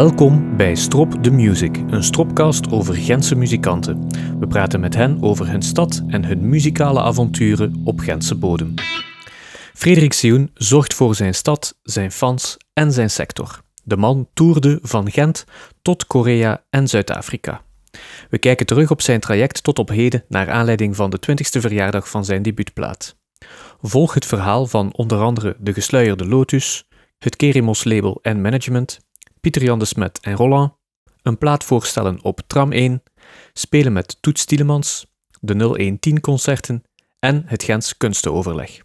[0.00, 4.08] Welkom bij Strop the Music, een stropcast over Gentse muzikanten.
[4.38, 8.74] We praten met hen over hun stad en hun muzikale avonturen op Gentse bodem.
[9.74, 13.62] Frederik Sioen zorgt voor zijn stad, zijn fans en zijn sector.
[13.82, 15.44] De man toerde van Gent
[15.82, 17.62] tot Korea en Zuid-Afrika.
[18.30, 22.08] We kijken terug op zijn traject tot op heden naar aanleiding van de 20ste verjaardag
[22.08, 23.16] van zijn debuutplaat.
[23.82, 26.84] Volg het verhaal van onder andere De Gesluierde Lotus,
[27.18, 28.98] het Kerimos label en management,
[29.40, 30.72] Pieter Jan de Smet en Roland,
[31.22, 33.02] een plaat voorstellen op Tram 1,
[33.52, 35.06] spelen met Toets Tielemans,
[35.40, 36.82] de 0110-concerten
[37.18, 38.80] en het Gens Kunstenoverleg.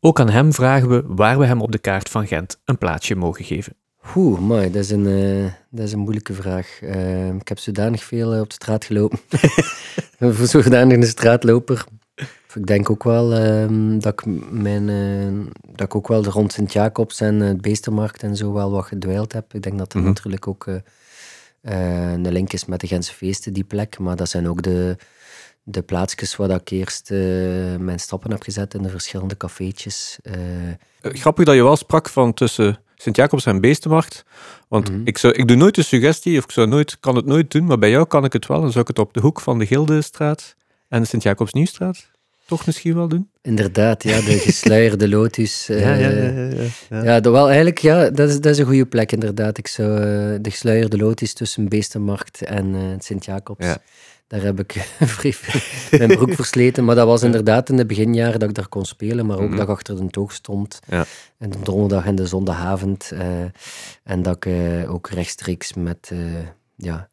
[0.00, 3.14] Ook aan hem vragen we waar we hem op de kaart van Gent een plaatsje
[3.14, 3.76] mogen geven.
[4.16, 6.80] Oeh, mooi, dat, is een, uh, dat is een moeilijke vraag.
[6.82, 9.18] Uh, ik heb zodanig veel uh, op de straat gelopen.
[10.18, 11.84] Voor zodanig een straatloper.
[12.54, 14.86] Ik denk ook wel ehm, dat, ik mijn,
[15.72, 19.54] dat ik ook wel rond Sint-Jacobs en het Beestermarkt en zo wel wat gedwijld heb.
[19.54, 20.12] Ik denk dat er mm -hmm.
[20.12, 20.66] natuurlijk ook
[21.62, 23.98] een link is met de Gentse feesten, die plek.
[23.98, 24.96] Maar dat zijn ook de,
[25.62, 27.10] de plaatsjes waar ik eerst
[27.78, 30.18] mijn stappen heb gezet in de verschillende cafeetjes.
[31.00, 34.24] Grappig dat je wel sprak van tussen Sint-Jacobs en Beestenmarkt.
[34.68, 35.06] Want mm -hmm.
[35.06, 37.64] ik, zou, ik doe nooit de suggestie, of ik zou nooit, kan het nooit doen,
[37.64, 38.60] maar bij jou kan ik het wel.
[38.60, 40.54] Dan zou ik het op de hoek van de Gildestraat
[40.88, 42.10] en de Sint-Jacobs Nieuwstraat
[42.48, 43.30] toch misschien wel doen.
[43.42, 45.68] Inderdaad, ja, de gesluierde lotus.
[45.70, 46.50] Uh, ja, ja, ja,
[46.90, 47.20] ja, ja.
[47.20, 49.58] wel, eigenlijk, ja, dat is, dat is een goede plek inderdaad.
[49.58, 49.98] Ik zou uh,
[50.40, 53.64] de gesluierde lotus tussen Beestenmarkt en uh, Sint-Jacobs.
[53.64, 53.78] Ja.
[54.26, 54.74] Daar heb ik
[55.98, 56.84] mijn broek versleten.
[56.84, 59.48] Maar dat was inderdaad in de beginjaren dat ik daar kon spelen, maar ook mm
[59.48, 59.56] -hmm.
[59.56, 60.78] dat ik achter de toog stond.
[60.86, 61.04] Ja.
[61.38, 63.12] En de donderdag en de zondagavond.
[64.04, 64.52] en dat ik
[64.88, 66.12] ook rechtstreeks met,
[66.76, 67.08] ja,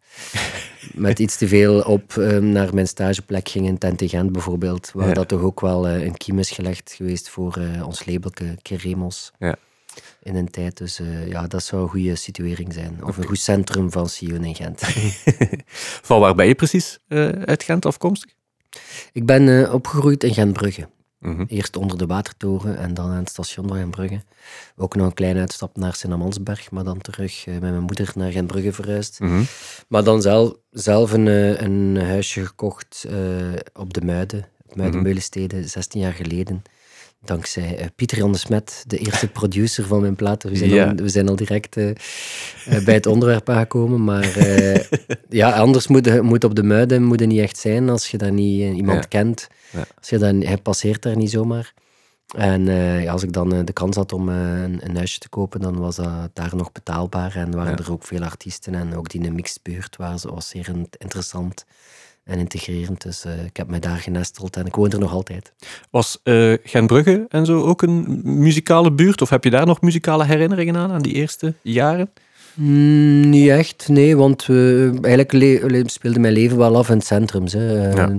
[0.94, 4.92] met iets te veel op um, naar mijn stageplek ging in Tentegent bijvoorbeeld.
[4.94, 5.14] Waar ja.
[5.14, 9.31] dat toch ook wel uh, een kiem is gelegd geweest voor uh, ons labelke Keremos.
[9.39, 9.55] Ja.
[10.22, 10.77] In een tijd.
[10.77, 12.98] Dus uh, ja, dat zou een goede situering zijn.
[13.02, 13.17] Of okay.
[13.17, 14.82] een goed centrum van Sion in Gent.
[16.10, 16.99] van waar ben je precies
[17.45, 18.31] uit Gent afkomstig?
[19.11, 20.87] Ik ben opgegroeid in Gentbrugge.
[21.20, 21.45] Mm -hmm.
[21.48, 24.21] Eerst onder de watertoren en dan aan het station van Gentbrugge.
[24.76, 28.31] Ook nog een kleine uitstap naar Sint-Amansberg, maar dan terug uh, met mijn moeder naar
[28.31, 29.20] Gentbrugge verhuisd.
[29.20, 29.45] Mm -hmm.
[29.87, 31.25] Maar dan zelf, zelf een,
[31.64, 35.71] een huisje gekocht uh, op de Muiden, Muidenmeulensteden, mm -hmm.
[35.71, 36.64] 16 jaar geleden.
[37.25, 40.49] Dankzij uh, Pieter Jan de Smet, de eerste producer van mijn platen.
[40.49, 41.75] We zijn, al, we zijn al direct
[42.86, 44.03] bij het onderwerp aangekomen.
[44.03, 44.37] Maar
[45.30, 48.75] ja, anders moet, moet op de Muiden moet niet echt zijn als je daar niet
[48.75, 49.08] iemand ja.
[49.08, 49.47] kent.
[49.71, 49.86] Ja.
[49.99, 51.73] Als je dan, hij passeert daar niet zomaar.
[52.37, 52.65] En
[53.02, 55.95] ja, als ik dan de kans had om een, een, huisje te kopen, dan was
[55.95, 57.36] dat daar nog betaalbaar.
[57.36, 57.77] En waren ja.
[57.77, 58.75] er ook veel artiesten.
[58.75, 61.65] En ook die in een mixed buurt was, was zeer interessant
[62.25, 63.02] en integrerend.
[63.02, 65.53] Dus ik heb mij daar genesteld en ik woon er nog altijd.
[65.89, 66.19] Was
[66.63, 69.21] Gentbrugge en zo ook een muzikale buurt?
[69.21, 72.09] Of heb je daar nog muzikale herinneringen aan, aan die eerste jaren?
[72.53, 74.17] Mm, niet echt, nee.
[74.17, 74.49] Want
[75.02, 77.45] eigenlijk speelde mijn leven wel af in het centrum.
[77.45, 77.89] Hè.
[77.89, 78.17] Ja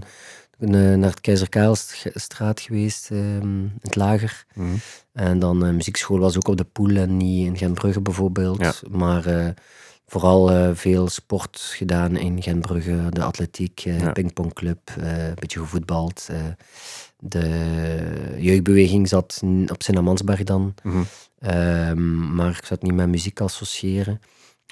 [0.59, 4.45] naar het Keizer Karelstraat geweest, in het lager.
[4.55, 4.81] Mm -hmm.
[5.13, 8.61] En dan uh, muziekschool was ook op de Poel en niet in Gentbrugge bijvoorbeeld.
[8.61, 8.73] Ja.
[8.91, 9.47] Maar uh,
[10.07, 13.07] vooral uh, veel sport gedaan in Gentbrugge.
[13.11, 14.13] De atletiek, ja.
[14.13, 16.29] pingpongclub, een beetje gevoetbald.
[17.19, 20.75] de jeugdbeweging zat op Sint-Amansberg dan.
[20.83, 21.07] Mm -hmm.
[21.51, 24.21] um, maar ik zat niet met muziek associëren.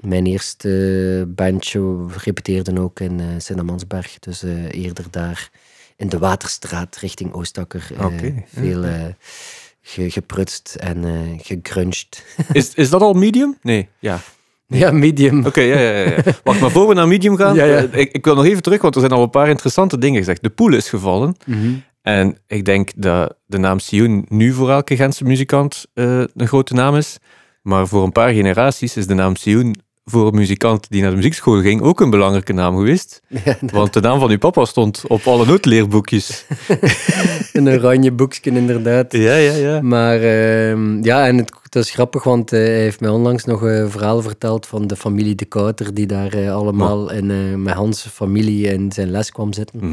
[0.05, 4.19] Mijn eerste bandje repeteerde ook in Sint-Amansberg.
[4.19, 5.51] Dus eerder daar
[5.97, 7.89] in de Waterstraat richting Oostakker.
[7.99, 8.45] Okay.
[8.49, 9.05] veel uh,
[9.81, 11.97] ge, geprutst en uh,
[12.53, 13.59] is, is dat al medium?
[13.63, 14.21] Nee, ja.
[14.67, 15.39] Ja, medium.
[15.39, 16.23] Oké, okay, ja, ja, ja.
[16.45, 17.79] Wacht, maar voor we naar medium gaan, ja, ja.
[17.79, 20.43] Ik, ik, wil nog even terug, want er zijn al een paar interessante dingen gezegd.
[20.43, 21.37] De poel is gevallen.
[21.47, 21.83] Mm -hmm.
[22.03, 26.75] En ik denk dat de naam Sioen nu voor elke Gentse muzikant uh, een grote
[26.75, 27.19] naam is.
[27.63, 31.17] Maar voor een paar generaties is de naam Sioen voor een muzikant die naar de
[31.17, 33.23] muziekschool ging ook een belangrijke naam geweest.
[33.45, 36.45] Ja, Want de naam van uw papa stond op alle noodleerboekjes.
[37.53, 39.13] een oranje boekje, inderdaad.
[39.13, 39.81] Ja, ja, ja.
[39.81, 43.63] Maar uh, ja, en het, dat is grappig, want uh, hij heeft mij onlangs nog
[43.63, 47.75] een verhaal verteld van de familie De Kouter, die daar uh, allemaal in, uh, met
[47.75, 49.79] Hans' familie in zijn les kwam zitten.
[49.83, 49.93] Mm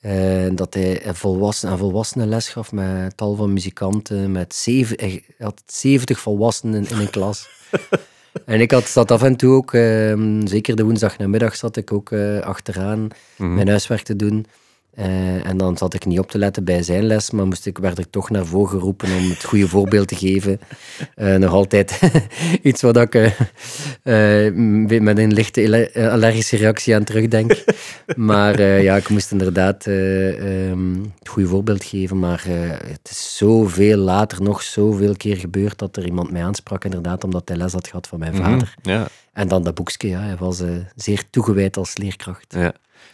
[0.00, 0.56] -hmm.
[0.56, 5.22] dat hij een volwassen, een volwassenen les gaf met tal van muzikanten, met zeven, hij
[5.38, 7.48] had 70 volwassenen in een klas.
[8.44, 11.92] En ik had, zat af en toe ook, uh, zeker de woensdag namiddag, zat ik
[11.92, 13.54] ook uh, achteraan Mhm.
[13.54, 14.46] mijn huiswerk te doen.
[14.98, 17.78] Uh, en dan zat ik niet op te letten bij zijn les, maar moest ik,
[17.78, 20.60] werd ik toch naar voren geroepen om het goede voorbeeld te geven.
[21.38, 22.00] nog altijd
[22.62, 23.12] iets wat ik
[25.00, 27.64] met een lichte allergische reactie aan terugdenk.
[28.16, 32.18] maar ja, ik moest inderdaad um, het goede voorbeeld geven.
[32.18, 32.44] Maar
[32.86, 37.48] het is zoveel later nog zoveel keer gebeurd dat er iemand mij aansprak, inderdaad, omdat
[37.48, 38.74] hij les had gehad van mijn vader.
[38.82, 39.00] Mm-hmm.
[39.00, 39.08] Ja.
[39.32, 40.62] En dan dat boekje, ja, hij was
[40.96, 42.54] zeer toegewijd als leerkracht.
[42.54, 42.72] Ja.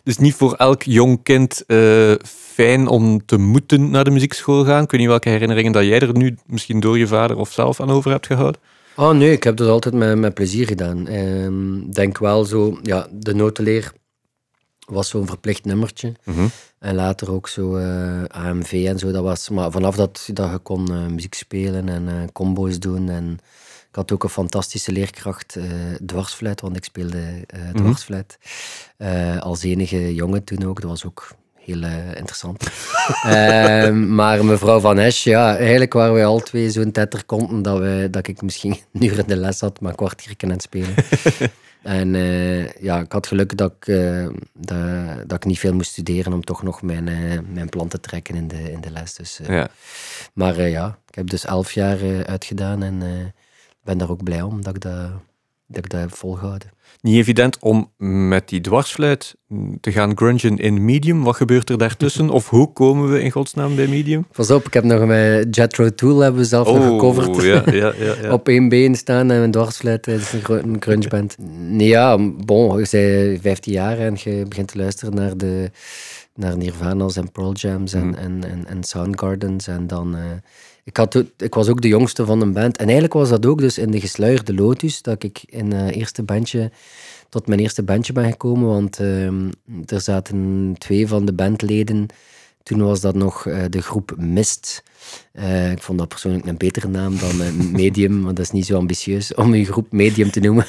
[0.09, 4.83] Dus niet voor elk jong kind uh, fijn om te moeten naar de muziekschool gaan.
[4.83, 7.81] Ik weet niet welke herinneringen dat jij er nu misschien door je vader of zelf
[7.81, 8.61] aan over hebt gehouden.
[8.97, 11.07] Oh nee, ik heb dat altijd met, met plezier gedaan.
[11.07, 13.93] Ehm, denk wel zo, ja, de notenleer
[14.87, 16.13] was zo'n verplicht nummertje.
[16.25, 16.47] Mhm.
[16.79, 19.11] En later ook zo uh, eh, AMV en zo.
[19.11, 23.09] Dat was, maar vanaf dat, dat je kon uh, muziek spelen en combo's doen.
[23.09, 23.39] En
[23.89, 25.57] ik had ook een fantastische leerkracht,
[26.07, 27.77] dwarsfluit, want ik speelde mhm.
[27.77, 28.39] dwarsfluit.
[29.41, 30.81] als enige jongen toen ook.
[30.81, 31.37] Dat was ook
[31.69, 31.83] heel
[32.17, 32.65] interessant.
[33.23, 38.09] Ehm, maar mevrouw Van Esch, ja, eigenlijk waren wij al twee zo'n tetterkonten dat, we,
[38.11, 40.95] dat ik misschien een uur in de les had, maar kwartiertje aan het spelen.
[41.83, 44.79] En uh, ja, ik had geluk dat ik, uh, dat,
[45.27, 48.35] dat, ik niet veel moest studeren om toch nog mijn, uh, mijn plan te trekken
[48.35, 49.15] in de, in de les.
[49.15, 49.69] Dus, ja.
[50.33, 53.03] Maar ja, ik heb dus elf jaar uitgedaan en
[53.89, 55.11] ben daar ook blij om dat ik dat,
[55.67, 56.71] dat, ik dat heb volgehouden
[57.01, 57.91] niet evident om
[58.29, 59.35] met die dwarsfluit
[59.81, 61.23] te gaan grungen in medium.
[61.23, 62.31] Wat gebeurt er daartussen?
[62.39, 64.27] Of hoe komen we in godsnaam bij medium?
[64.33, 67.43] Pas op, ik heb nog mijn Jetro Tool hebben we zelf nog oh, gecoverd.
[67.43, 67.93] Ja, ja,
[68.23, 71.37] ja, op één been staan en een dwarsfluit is een, grunge band.
[71.69, 75.71] Nee, ja, bon, je bent 15 jaar en je begint te luisteren naar de
[76.35, 78.15] naar Nirvana's en Pearl Jams en, mm.
[78.15, 80.17] en, en, en Soundgardens en dan...
[80.17, 80.23] Uh,
[80.89, 82.77] ik, had, ik was ook de jongste van een band.
[82.77, 86.23] En eigenlijk was dat ook dus in de gesluierde Lotus, dat ik in uh, eerste
[86.23, 86.71] bandje,
[87.29, 88.69] tot mijn eerste bandje ben gekomen.
[88.69, 89.27] Want uh,
[89.87, 92.07] er zaten twee van de bandleden.
[92.63, 94.83] Toen was dat nog uh, de groep Mist.
[95.33, 97.37] Uh, ik vond dat persoonlijk een betere naam dan
[97.83, 100.67] Medium, want dat is niet zo ambitieus om je groep Medium te noemen.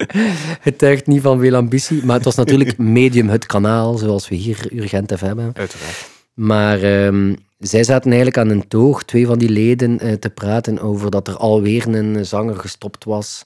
[0.68, 4.34] het tuigt niet van veel ambitie, maar het was natuurlijk Medium, het kanaal, zoals we
[4.34, 5.50] hier Urgent FM hebben.
[5.54, 6.14] Uiteraard.
[6.34, 10.78] Maar um, zij zaten eigenlijk aan een toog, twee van die leden, uh, te praten
[10.78, 13.44] over dat er alweer een zanger gestopt was.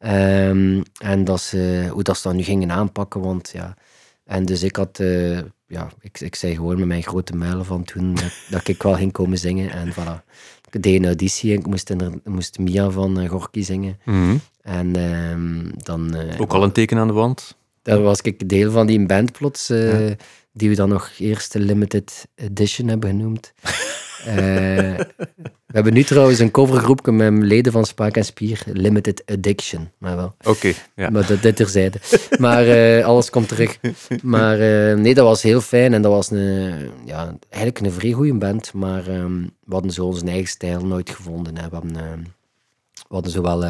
[0.00, 3.76] Um, en dat ze, hoe dat ze dat nu gingen aanpakken, want ja...
[4.24, 4.98] En dus ik had...
[4.98, 8.82] Uh, ja, ik, ik zei gewoon met mijn grote muilen van toen dat, dat ik
[8.82, 9.70] wel ging komen zingen.
[9.70, 10.24] En voilà.
[10.70, 13.98] Ik deed een auditie en ik moest, in, moest Mia van Gorky zingen.
[14.04, 16.16] Mm En um, dan...
[16.38, 17.56] Ook al een teken aan de wand?
[17.82, 19.66] Daar was ik deel van die band plots.
[19.66, 20.16] Ja
[20.56, 23.52] die we dan nog eerst de limited edition hebben genoemd.
[24.26, 24.26] uh,
[25.66, 29.90] we hebben nu trouwens een covergroepje met leden van Spaak en Spier, Limited Addiction.
[29.98, 30.34] Maar wel.
[30.44, 31.10] Oké, ja.
[31.10, 31.98] Maar dat, dit terzijde.
[32.38, 33.78] maar uh, alles komt terug.
[34.22, 38.12] Maar uh, nee, dat was heel fijn en dat was een, ja, eigenlijk een vrij
[38.12, 41.56] goede band, maar um, we hadden zo onze eigen stijl nooit gevonden.
[41.56, 41.68] Hè.
[41.68, 41.94] We, hadden,
[42.94, 43.60] we hadden zo wel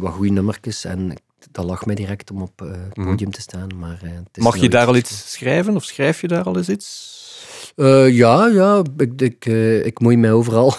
[0.00, 1.12] wat goede nummertjes en
[1.52, 3.08] dat lag mij direct om op uh, het mhm.
[3.08, 3.68] podium te staan.
[3.78, 6.56] Maar, uh, het is Mag je daar al iets schrijven of schrijf je daar al
[6.56, 7.16] eens iets?
[7.76, 10.74] Uh, ja, ja, ik, ik, uh, ik moei mij overal.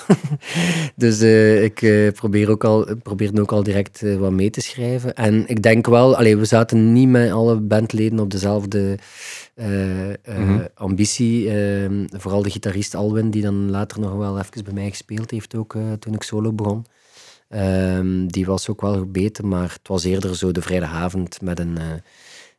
[0.96, 5.16] dus uh, ik probeer, ook al, probeer ook al direct wat mee te schrijven.
[5.16, 8.98] En ik denk wel, allee, we zaten niet met alle bandleden op dezelfde
[9.56, 11.50] mm ambitie.
[11.50, 15.56] Ehm, vooral de gitarist Alwin, die dan later nog wel even bij mij gespeeld heeft,
[15.56, 16.86] ook toen ik solo begon.
[17.56, 21.78] Um, die was ook wel gebeten, maar het was eerder zo de vrijdagavond met een
[21.78, 21.84] uh,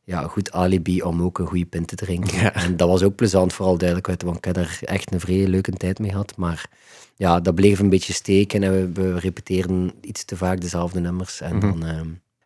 [0.05, 2.55] ja, goed alibi om ook een goede pint te drinken.
[2.55, 5.73] En dat was ook plezant, vooral duidelijkheid, want ik heb er echt een vrij leuke
[5.73, 6.37] tijd mee gehad.
[6.37, 6.71] Maar
[7.17, 11.41] ja, dat bleef een beetje steken en we, we repeteerden iets te vaak dezelfde nummers.
[11.41, 11.81] En mm -hmm.
[11.81, 11.89] dan...
[11.89, 12.01] Uh,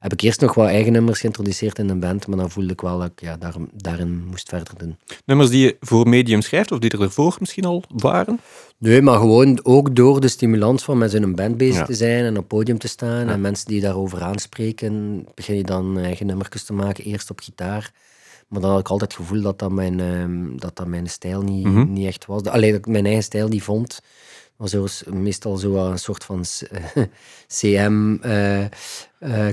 [0.05, 2.81] heb ik eerst nog wel eigen nummers geïntroduceerd in een band, maar dan voelde ik
[2.81, 4.97] wel dat ik ja, daar, daarin moest verder doen.
[5.25, 8.41] Nummers die je voor Medium schrijft, of die er ervoor misschien al waren?
[8.79, 12.39] Nee, maar gewoon ook door de stimulans van met zo'n band bezig te zijn en
[12.39, 16.73] op podium te staan en mensen die daarover aanspreken, begin je dan eigen nummertjes te
[16.73, 17.93] maken, eerst op gitaar.
[18.49, 21.43] Maar dan had ik altijd het gevoel dat dat mijn, uh, dat dat mijn stijl
[21.43, 21.93] niet, mm -hmm.
[21.93, 22.43] niet echt was.
[22.43, 24.01] Alleen dat ik mijn eigen stijl niet vond
[24.73, 26.45] was zo, meestal zo een soort van
[27.59, 28.61] CM uh,
[29.21, 29.51] uh,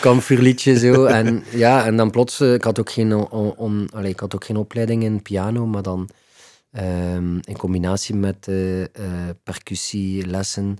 [0.00, 1.04] kampvuurliedje zo.
[1.04, 4.34] en, ja, en dan plots, eh, ik had ook geen, on, on, allez, ik had
[4.34, 6.08] ook geen opleiding in piano, maar dan
[6.72, 8.84] um, in combinatie met uh,
[9.42, 10.78] percussielessen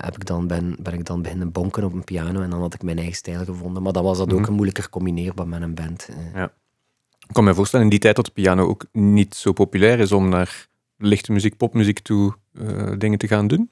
[0.00, 2.74] heb ik dan, ben, ben ik dan beginnen bonken op een piano en dan had
[2.74, 3.82] ik mijn eigen stijl gevonden.
[3.82, 4.42] Maar dan was dat mm -hmm.
[4.42, 6.08] ook een moeilijker combineerbaar met een band.
[6.34, 6.52] Ja.
[7.28, 10.12] Ik kan me voorstellen in die tijd dat de piano ook niet zo populair is
[10.12, 13.70] om naar lichte muziek, popmuziek toe uh, dingen te gaan doen?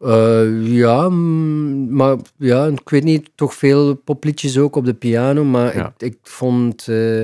[0.00, 5.76] Uh, ja, maar ja, ik weet niet, toch veel popliedjes ook op de piano, maar
[5.76, 5.94] ja.
[5.98, 7.20] ik, ik, vond, uh,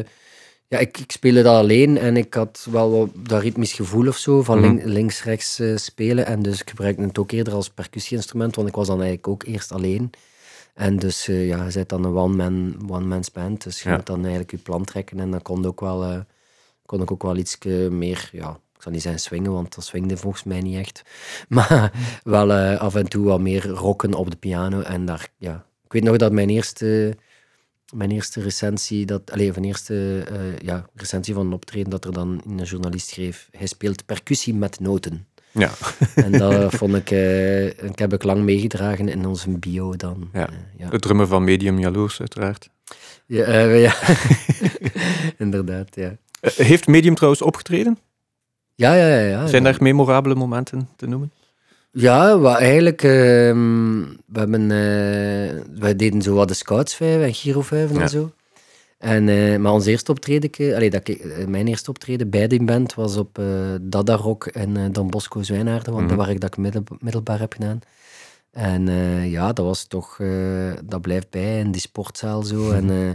[0.68, 4.16] ja, ik, ik speelde dat alleen en ik had wel wat dat ritmisch gevoel of
[4.16, 4.80] zo, van mm.
[4.84, 8.86] links-rechts uh, spelen en dus ik gebruikte het ook eerder als percussieinstrument, want ik was
[8.86, 10.10] dan eigenlijk ook eerst alleen.
[10.74, 13.96] En dus ja, je bent dan een one-man one band, dus je ja.
[13.96, 16.24] moet dan eigenlijk je plan trekken en dan kon ook wel
[16.86, 17.58] kon ik ook wel iets
[17.90, 21.02] meer ja, ik zal niet zeggen swingen, want dat swingde volgens mij niet echt.
[21.48, 21.92] Maar
[22.22, 24.80] wel eh, af en toe wat meer rocken op de piano.
[24.80, 25.64] En daar, ja.
[25.84, 27.16] Ik weet nog dat mijn eerste,
[27.94, 32.12] mijn eerste recensie, dat, allez, mijn eerste eh, ja, recensie van een optreden, dat er
[32.12, 35.26] dan een journalist schreef, hij speelt percussie met noten.
[35.50, 35.70] Ja.
[36.14, 40.30] En dat vond ik, uh, ik heb ik lang meegedragen in onze bio dan.
[40.32, 40.48] Ja.
[40.76, 40.88] ja.
[40.88, 42.70] De drummer van Medium Jaloers, uiteraard.
[43.26, 43.94] Ja, ja.
[45.38, 46.16] inderdaad, ja.
[46.40, 47.98] heeft Medium trouwens opgetreden?
[48.76, 49.28] Ja, ja, ja.
[49.28, 51.32] ja Zijn er memorabele momenten te noemen?
[51.90, 57.34] Ja, wat eigenlijk, uh, we, hebben, uh, wij deden zo wat de Scouts 5 en
[57.34, 58.32] Giro 5 en zo.
[58.98, 62.94] En, uh, maar ons eerste optreden, allee, dat ik, mijn eerste optreden bij die band
[62.94, 63.40] was op
[63.80, 66.08] Dada Rock en Don Bosco Zwijnaarden, want mm -hmm.
[66.08, 67.80] daar waar ik dat ik middelbaar heb gedaan.
[68.56, 72.70] En uh, ja, dat was toch, uh, dat blijft bij in die sportzaal zo.
[72.70, 73.10] En uh,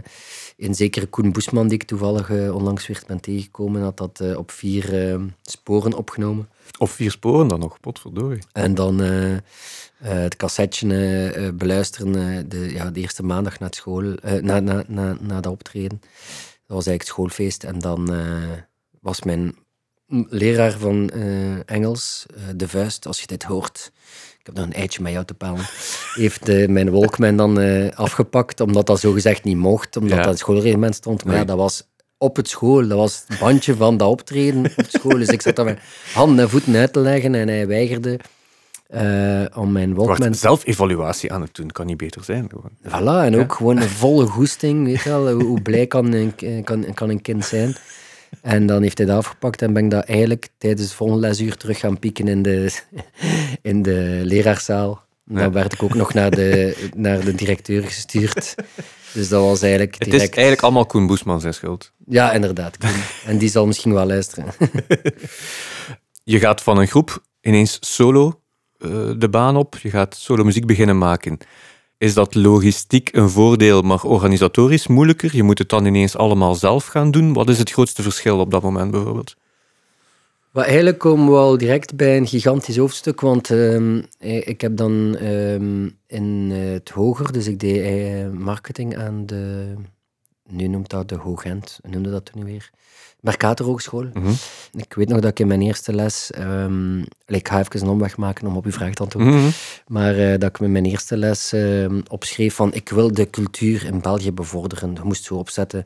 [0.56, 5.18] in zekere Koen Boesman, die ik toevallig onlangs weer ben tegengekomen, had dat op vier
[5.42, 6.48] sporen opgenomen.
[6.78, 8.42] Op vier sporen dan nog, potverdorie.
[8.52, 8.98] En dan
[9.96, 15.40] het cassetje beluisteren de, ja, de eerste maandag na, het school, na, na, na, na
[15.40, 16.00] dat optreden.
[16.66, 17.64] Dat was eigenlijk het schoolfeest.
[17.64, 18.10] En dan
[19.00, 19.54] was mijn
[20.28, 21.10] leraar van
[21.66, 23.92] Engels, De Vuist, als je dit hoort
[24.42, 25.64] ik heb nog een eitje met jou te pellen,
[26.14, 30.24] heeft uh, mijn Walkman dan uh, afgepakt, omdat dat zogezegd niet mocht, omdat ja.
[30.24, 31.24] dat schoolreglement stond.
[31.24, 31.42] Maar nee.
[31.42, 35.18] ja, dat was op het school, dat was het bandje van dat optreden op school.
[35.18, 35.78] Dus ik zat daar met
[36.12, 38.18] handen en voeten uit te leggen en hij weigerde
[38.94, 40.34] uh, om mijn Walkman...
[40.34, 42.50] Zelf-evaluatie aan het doen, kan niet beter zijn.
[42.50, 42.70] Gewoon.
[42.82, 46.34] Voilà, en ook gewoon een volle goesting, weet je wel, hoe blij kan een,
[46.64, 47.76] kan, kan een kind zijn.
[48.40, 51.56] En dan heeft hij dat afgepakt en ben ik dat eigenlijk tijdens het volgende lesuur
[51.56, 52.82] terug gaan pieken in de,
[53.62, 55.02] in de leraarzaal.
[55.24, 58.54] Dan werd ik ook nog naar de, naar de directeur gestuurd.
[59.12, 60.22] Dus dat was eigenlijk direct...
[60.22, 61.92] Het is eigenlijk allemaal Koen Boesman zijn schuld.
[62.06, 62.76] Ja, inderdaad.
[63.26, 64.46] En die zal misschien wel luisteren.
[66.24, 68.40] Je gaat van een groep ineens solo
[68.78, 69.78] uh, de baan op.
[69.78, 71.38] Je gaat solo muziek beginnen maken.
[72.02, 75.36] Is dat logistiek een voordeel, maar organisatorisch moeilijker?
[75.36, 77.32] Je moet het dan ineens allemaal zelf gaan doen.
[77.32, 79.36] Wat is het grootste verschil op dat moment bijvoorbeeld?
[80.50, 85.16] Maar eigenlijk komen we al direct bij een gigantisch hoofdstuk, want uh, ik heb dan
[85.20, 85.54] uh,
[86.06, 89.74] in het hoger, dus ik deed uh, marketing aan de,
[90.48, 92.70] nu noemt dat de Hoogent, noemde dat toen weer,
[93.22, 94.02] Mercator Hogeschool.
[94.02, 94.34] Mm -hmm.
[94.72, 98.16] Ik weet nog dat ik in mijn eerste les, um, ik ga even een omweg
[98.16, 99.52] maken om op uw vraag te antwoorden, mm -hmm.
[99.86, 103.84] maar uh, dat ik met mijn eerste les uh, opschreef van ik wil de cultuur
[103.84, 104.94] in België bevorderen.
[104.94, 105.84] Je moest zo opzetten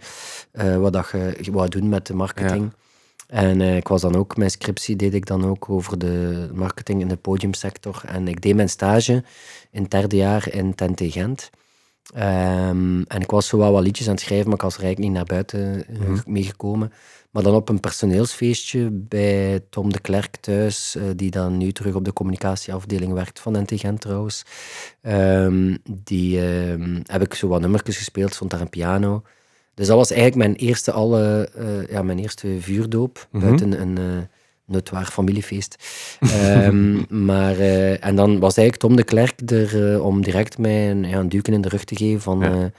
[0.52, 2.70] uh, wat dat je wou doen met de marketing.
[2.72, 2.84] Ja.
[3.26, 7.08] En ik was dan ook, mijn scriptie deed ik dan ook over de marketing in
[7.08, 8.02] de podiumsector.
[8.06, 9.24] En ik deed mijn stage
[9.70, 11.50] in het derde jaar in Tente Gent.
[12.14, 14.82] Um, en ik was zo wel wat liedjes aan het schrijven, maar ik was er
[14.82, 16.92] eigenlijk niet naar buiten mm meegekomen.
[17.30, 21.94] Maar dan op een personeelsfeestje bij Tom de Klerk thuis, uh, die dan nu terug
[21.94, 24.44] op de communicatieafdeling werkt van NT Gent trouwens.
[25.02, 29.22] Um, die uh, heb ik zo wat nummertjes gespeeld, stond daar een piano.
[29.74, 33.48] Dus dat was eigenlijk mijn eerste, alle, uh, ja, mijn eerste vuurdoop, mm -hmm.
[33.48, 34.28] buiten een
[34.68, 35.76] uh, notoire familiefeest.
[36.42, 37.58] um, maar,
[38.00, 41.52] en dan was eigenlijk Tom de Klerk er om direct mij een, ja, een duiken
[41.52, 42.38] in de rug te geven van...
[42.38, 42.70] Ja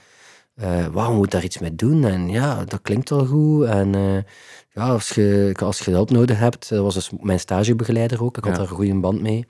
[0.62, 2.04] uh, wauw, moet daar iets mee doen?
[2.04, 3.64] En ja, dat klinkt wel goed.
[3.64, 4.18] En uh,
[4.72, 8.44] ja, als je, als je hulp nodig hebt, dat was dus mijn stagebegeleider ook, ik
[8.44, 8.58] had ja.
[8.58, 9.46] daar een goede band mee.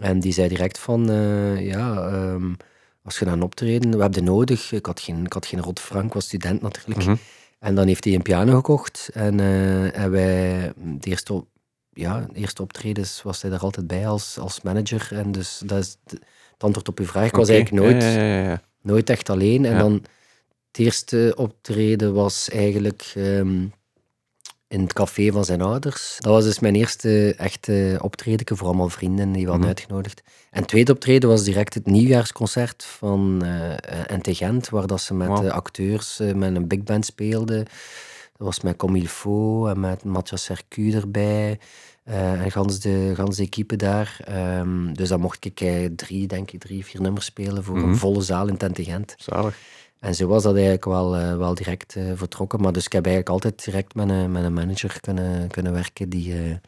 [0.00, 2.56] En die zei direct van, uh, ja, um,
[3.02, 4.72] als je dan optreden, we hebben nodig.
[4.72, 7.00] Ik had geen, ik had geen rot frank, was student natuurlijk.
[7.00, 7.18] Mm -hmm.
[7.58, 9.10] En dan heeft hij een piano gekocht.
[9.12, 9.40] En,
[9.94, 11.44] en wij, de eerste,
[11.98, 15.08] ja, eerste optredens was hij er altijd bij als, als manager.
[15.12, 17.26] En dus dat is het antwoord op uw vraag.
[17.26, 17.56] Ik was okay.
[17.56, 19.64] eigenlijk nooit, ja, ja, nooit echt alleen.
[19.64, 19.92] En dan
[20.66, 23.72] het eerste optreden was eigenlijk um,
[24.68, 26.16] in het café van zijn ouders.
[26.18, 29.66] Dat was dus mijn eerste echte optreden voor allemaal vrienden die waren mm.
[29.66, 30.22] uitgenodigd.
[30.50, 35.14] En het tweede optreden was direct het nieuwjaarsconcert van uh, NT Gent, waar dat ze
[35.14, 35.48] met wow.
[35.48, 37.64] acteurs uh, met een big band speelden.
[38.36, 41.58] Dat was met Comilfo en met Mathias Sercu erbij.
[42.08, 44.20] Uh, en gans de, gans de equipe daar.
[44.58, 47.82] Um, dus dan mocht ik uh, drie, denk ik, drie, vier nummers spelen voor mm
[47.82, 47.90] -hmm.
[47.90, 49.14] een volle zaal in Tente Gent.
[49.18, 49.58] Zalig.
[49.98, 52.60] En zo was dat eigenlijk wel, uh, wel direct vertrokken.
[52.60, 56.08] Maar dus ik heb eigenlijk altijd direct met een, met een manager kunnen, kunnen werken
[56.08, 56.60] die,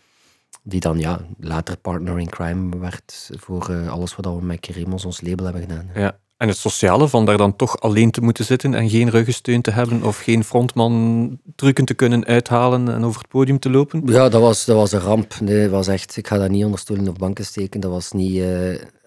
[0.63, 5.21] die dan ja, later partner in crime werd voor alles wat we met Keremos, ons
[5.21, 5.91] label, hebben gedaan.
[5.95, 6.19] Ja.
[6.41, 9.71] En het sociale van daar dan toch alleen te moeten zitten en geen ruggensteun te
[9.71, 14.03] hebben of geen frontman trucken te kunnen uithalen en over het podium te lopen?
[14.07, 15.41] Ja, dat was, dat was een ramp.
[15.41, 17.81] Nee, was echt, ik ga dat niet onder stoelen of banken steken.
[17.81, 18.43] Dat was niet...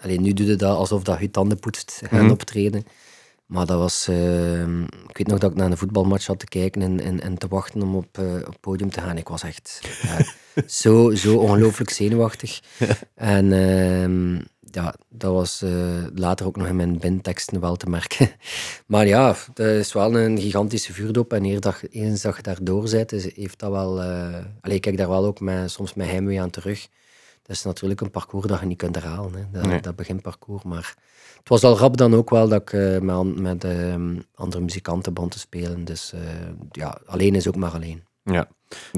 [0.02, 2.32] alleen nu doe je dat alsof dat je tanden poetst mm -hmm.
[2.32, 2.86] optreden.
[3.46, 4.08] Maar dat was...
[4.08, 7.38] ehm, ik weet nog dat ik naar een voetbalmatch had te kijken en, en, en
[7.38, 9.18] te wachten om op, eh, op het podium te gaan.
[9.18, 10.26] Ik was echt ja,
[10.82, 12.60] zo, zo ongelooflijk zenuwachtig.
[13.16, 14.40] En ehm,
[14.76, 15.72] ja, dat was eh,
[16.16, 18.30] later ook nog in mijn bindteksten wel te merken.
[18.88, 21.34] Maar ja, dat is wel een gigantische vuurdoop.
[21.34, 24.02] En dat, je- eens dat je daardoor bent, is, heeft dat wel...
[24.62, 26.88] allee, ik kijk daar wel ook met, soms met heimwee aan terug.
[27.44, 29.34] Dat is natuurlijk een parcours dat je niet kunt herhalen.
[29.34, 29.44] Hè.
[29.52, 29.82] Dat, Nee.
[29.82, 30.64] dat beginparcours.
[30.64, 30.96] Maar
[31.38, 35.14] het was al rap dan ook wel dat ik eh, met, met ehm, andere muzikanten
[35.14, 35.86] begon te spelen.
[35.86, 36.14] Dus
[36.72, 38.04] ja, alleen is ook maar alleen.
[38.24, 38.48] Ja.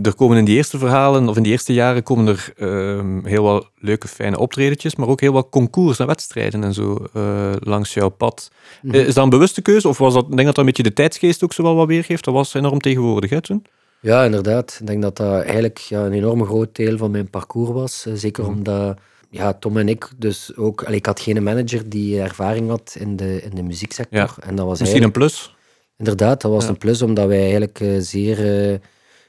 [0.02, 3.44] Er komen in die eerste verhalen, of in die eerste jaren, komen er ehm, heel
[3.44, 7.94] wat leuke, fijne optredetjes, maar ook heel wat concours en wedstrijden en zo eh, langs
[7.94, 8.52] jouw pad.
[8.82, 8.96] Mhm.
[8.96, 10.84] Eh, Is dat een bewuste keuze, of was dat, ik denk dat dat een beetje
[10.84, 12.24] de tijdsgeest ook zo wel wat weergeeft?
[12.24, 13.66] Dat was enorm tegenwoordig, hè, toen?
[14.02, 14.78] Ja, inderdaad.
[14.82, 18.06] Ik denk dat dat eigenlijk ja, een enorm groot deel van mijn parcours was.
[18.06, 18.54] Eh, Zeker Mhm.
[18.54, 18.98] omdat
[19.30, 20.84] ja, Tom en ik dus ook...
[20.84, 24.20] allee, ik had geen manager die ervaring had in de, in de muzieksector.
[24.20, 24.30] Ja.
[24.40, 25.56] En dat was Misschien een plus?
[25.98, 26.70] Inderdaad, dat was Ja.
[26.70, 28.38] een plus, omdat wij eigenlijk zeer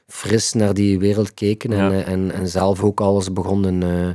[0.07, 1.91] fris naar die wereld keken en, Ja.
[1.91, 4.09] eh, en, en zelf ook alles begonnen eh,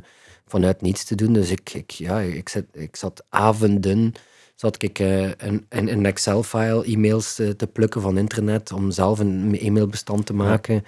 [0.47, 1.33] vanuit niets te doen.
[1.33, 4.13] Dus ik, ik, ja, ik, zat, ik zat avonden
[4.55, 9.59] zat ik in, in een Excel-file e-mails eh, te plukken van internet om zelf een
[9.61, 10.85] e-mailbestand te maken.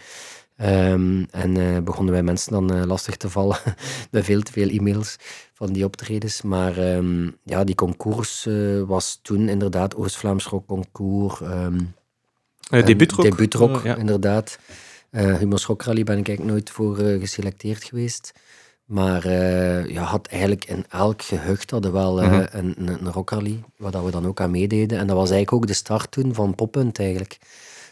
[0.56, 3.58] Ehm, en begonnen wij mensen dan lastig te vallen
[4.10, 5.16] met veel te veel e-mails
[5.52, 6.42] van die optredens.
[6.42, 8.48] Maar ehm, ja, die concours
[8.86, 11.40] was toen inderdaad Oost-Vlaams Rock Concours.
[11.40, 11.64] Uh,
[12.70, 13.24] en debuutrock?
[13.24, 13.96] Debuutrock, ja.
[13.96, 14.58] inderdaad.
[15.14, 18.32] Eh Humo's Rock Rally ben ik eigenlijk nooit voor eh, geselecteerd geweest.
[18.84, 22.46] Maar eh ja, had eigenlijk in elk gehucht hadden wel eh, Mhm.
[22.50, 24.98] een, een, een rockrally, waar dat we dan ook aan meededen.
[24.98, 27.38] En dat was eigenlijk ook de start toen van Poppunt eigenlijk.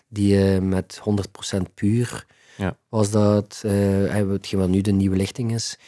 [0.09, 2.27] Die eh, met 100% puur
[2.57, 2.77] Ja.
[2.89, 3.73] was dat, eh,
[4.31, 5.79] hetgeen wat nu de nieuwe lichting is.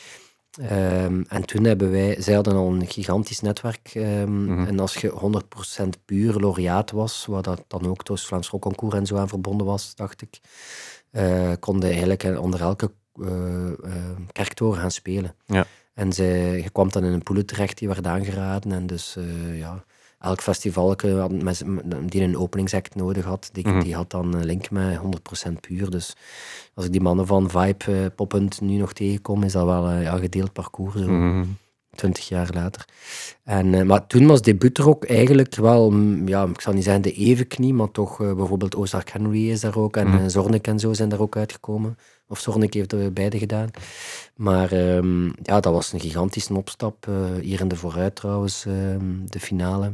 [0.60, 3.90] Ehm, en toen hebben wij, zij hadden al een gigantisch netwerk.
[3.94, 4.66] ehm, Mhm.
[4.66, 9.06] En als je 100% puur laureaat was, waar dat dan ook het Oost-Vlaams Rockconcours en
[9.06, 10.38] zo aan verbonden was, dacht ik,
[11.14, 12.90] eh konden eigenlijk onder elke
[13.20, 13.74] eh, eh,
[14.32, 15.34] kerktoren gaan spelen.
[15.46, 15.64] Ja.
[15.94, 16.24] En ze,
[16.62, 18.72] je kwam dan in een poelen terecht die werd aangeraden.
[18.72, 19.16] En dus
[19.52, 19.84] ja,
[20.20, 20.96] elk festival
[22.06, 23.80] die een openingsact nodig had, die, Mhm.
[23.80, 25.90] die had dan een link met 100% puur.
[25.90, 26.16] Dus
[26.74, 30.16] als ik die mannen van Vibe Poppunt nu nog tegenkom, is dat wel een ja,
[30.16, 30.94] gedeeld parcours.
[30.94, 31.10] Zo.
[31.10, 31.44] Mhm.
[31.94, 32.84] 20 jaar later.
[33.44, 37.12] En, eh, maar toen was debuutrock eigenlijk wel, mm, ja, ik zal niet zeggen de
[37.12, 40.92] evenknie, maar toch eh, bijvoorbeeld Ozark Henry is daar ook en eh, Zornik en zo
[40.92, 41.98] zijn daar ook uitgekomen.
[42.28, 43.70] Of Zornik heeft er beide gedaan.
[44.36, 47.06] Maar ehm, ja, dat was een gigantische opstap.
[47.40, 49.92] hier in de vooruit trouwens, ehm, de finale.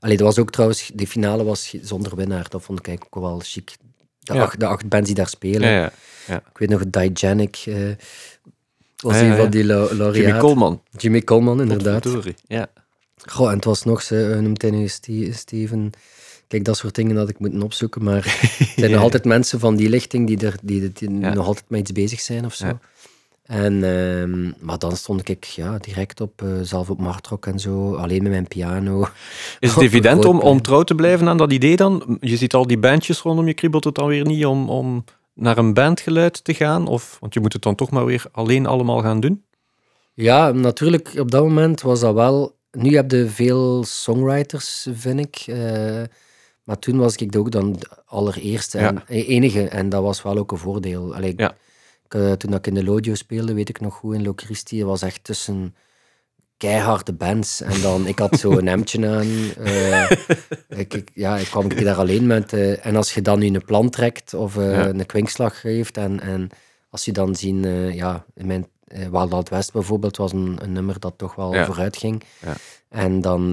[0.00, 2.48] Allee, dat was ook trouwens, de finale was zonder winnaar.
[2.48, 3.76] Dat vond ik eigenlijk ook wel chic.
[4.18, 4.42] De, Ja.
[4.42, 5.68] acht, de acht bands die daar spelen.
[5.68, 5.92] Ja,
[6.26, 6.36] ja.
[6.36, 7.74] Ik weet nog, Digenic eh,
[9.00, 10.22] was Ah, een ja, van die lau- laureaten.
[10.22, 10.82] Jimmy Coleman.
[10.96, 12.06] Jimmy Coleman, inderdaad.
[12.46, 12.66] Ja.
[13.24, 15.90] Goh, en het was nog, ze eh, noemt hij nu Ste- Steven.
[16.48, 18.04] Kijk, dat soort dingen had ik moeten opzoeken.
[18.04, 18.24] Maar
[18.58, 21.80] er zijn nog altijd mensen van die lichting die, er, die, die nog altijd met
[21.80, 22.78] iets bezig zijn of zo.
[23.42, 27.94] En, ehm, maar dan stond ik ja, direct op, eh, zelf op Martrock en zo,
[27.94, 29.06] alleen met mijn piano.
[29.58, 32.18] Is het evident om, trouw te blijven aan dat idee dan?
[32.20, 35.04] Je ziet al die bandjes rondom je, kriebelt het dan weer niet om, om
[35.40, 36.86] naar een bandgeluid te gaan?
[36.86, 39.44] Of, want je moet het dan toch maar weer alleen allemaal gaan doen?
[40.14, 42.58] Ja, natuurlijk, op dat moment was dat wel...
[42.70, 45.36] Nu heb je veel songwriters, vind ik.
[45.46, 46.02] eh,
[46.64, 49.68] maar toen was ik ook dan de allereerste en e- enige.
[49.68, 51.14] En dat was wel ook een voordeel.
[51.14, 51.54] Allee, Ja.
[52.04, 55.02] ik, eh, toen ik in de Lodio speelde, weet ik nog goed, in Locristi, was
[55.02, 55.74] echt tussen
[56.60, 57.60] keiharde bands.
[57.60, 59.64] En dan, ik had zo een hemdje aan.
[59.66, 60.10] eh,
[60.68, 62.52] ik, ik- ja, ik kwam een keer daar alleen met...
[62.52, 64.88] eh, en als je dan nu een plan trekt of eh, Ja.
[64.88, 66.48] een kwinkslag geeft en, en
[66.90, 67.62] als je dan zien,
[67.94, 68.66] ja, in mijn
[69.10, 71.64] Wild Wild West bijvoorbeeld was een, een nummer dat toch wel Ja.
[71.64, 72.22] vooruit ging.
[72.40, 72.54] Ja.
[72.88, 73.50] En dan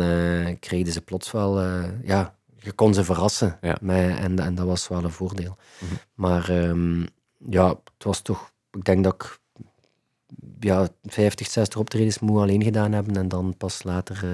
[0.60, 1.62] kregen ze plots wel,
[2.04, 3.58] ja, je kon ze verrassen.
[3.62, 3.78] Ja.
[3.82, 5.58] Met, en, en dat was wel een voordeel.
[5.80, 5.94] Mhm.
[6.14, 7.00] Maar ehm,
[7.50, 9.40] ja, het was toch, ik denk dat ik
[10.60, 14.30] ja, 50, 60 optredens moet alleen gedaan hebben en dan pas later eh,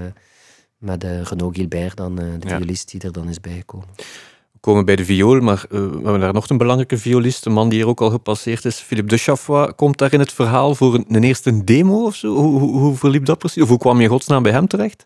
[0.77, 2.55] met eh, Renaud Gilbert, dan, eh, de Ja.
[2.57, 3.87] violist die er dan is bijgekomen.
[4.51, 7.69] We komen bij de viool, maar we hebben daar nog een belangrijke violist, een man
[7.69, 8.75] die hier ook al gepasseerd is.
[8.75, 12.35] Philippe de Chaffois komt daar in het verhaal voor een, een eerste demo of zo.
[12.35, 13.63] Hoe, hoe, hoe verliep dat precies?
[13.63, 15.03] Of hoe kwam je in godsnaam bij hem terecht?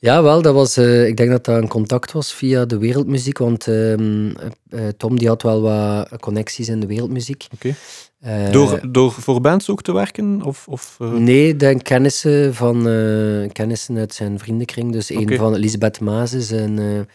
[0.00, 3.66] Ja, wel, dat was, ik denk dat dat een contact was via de wereldmuziek, want
[3.68, 7.46] ehm, eh, eh, Tom die had wel wat connecties in de wereldmuziek.
[8.20, 10.42] Eh, Door, door voor bands ook te werken?
[10.42, 14.92] Of, of, eh, Nee, de kennissen, van, eh, kennissen uit zijn vriendenkring.
[14.92, 17.06] Dus een van Elisabeth Maas is een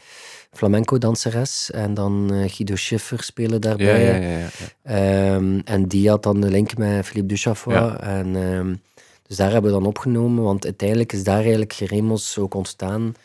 [0.51, 1.71] flamenco-danseres.
[1.71, 4.05] En dan Guido Schiffer spelen daarbij.
[4.05, 4.49] ja, ja, ja.
[4.83, 7.99] Ehm, en die had dan de link met Philippe Duchaffois.
[7.99, 8.75] En, ehm,
[9.27, 13.15] dus daar hebben we dan opgenomen, want uiteindelijk is daar eigenlijk Geremos ook ontstaan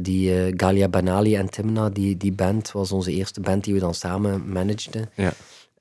[0.00, 3.80] die uh, Galia Banali en Timna, die, die band, was onze eerste band die we
[3.80, 5.10] dan samen manageden.
[5.14, 5.32] Ja.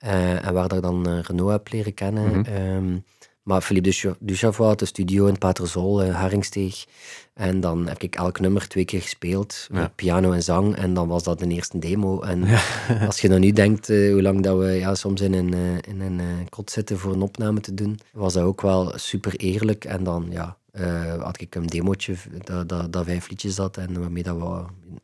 [0.05, 2.39] Uh, en waar ik dan Renault heb leren kennen.
[2.39, 2.41] Mhm.
[2.53, 2.97] Ehm,
[3.43, 6.85] maar Philippe Duchavois had de studio in Paterzol, Haringsteeg.
[7.33, 9.79] En dan heb ik elk nummer twee keer gespeeld, Ja.
[9.79, 10.75] met piano en zang.
[10.75, 12.21] En dan was dat de eerste demo.
[12.21, 12.43] En
[13.07, 15.53] als je dan nu denkt hoe lang dat we ja, soms in een,
[15.87, 19.85] in een kot zitten voor een opname te doen, was dat ook wel super eerlijk.
[19.85, 23.99] En dan, ja, uh, had ik een demootje dat, dat, dat vijf liedjes had en
[23.99, 24.63] waarmee dat we,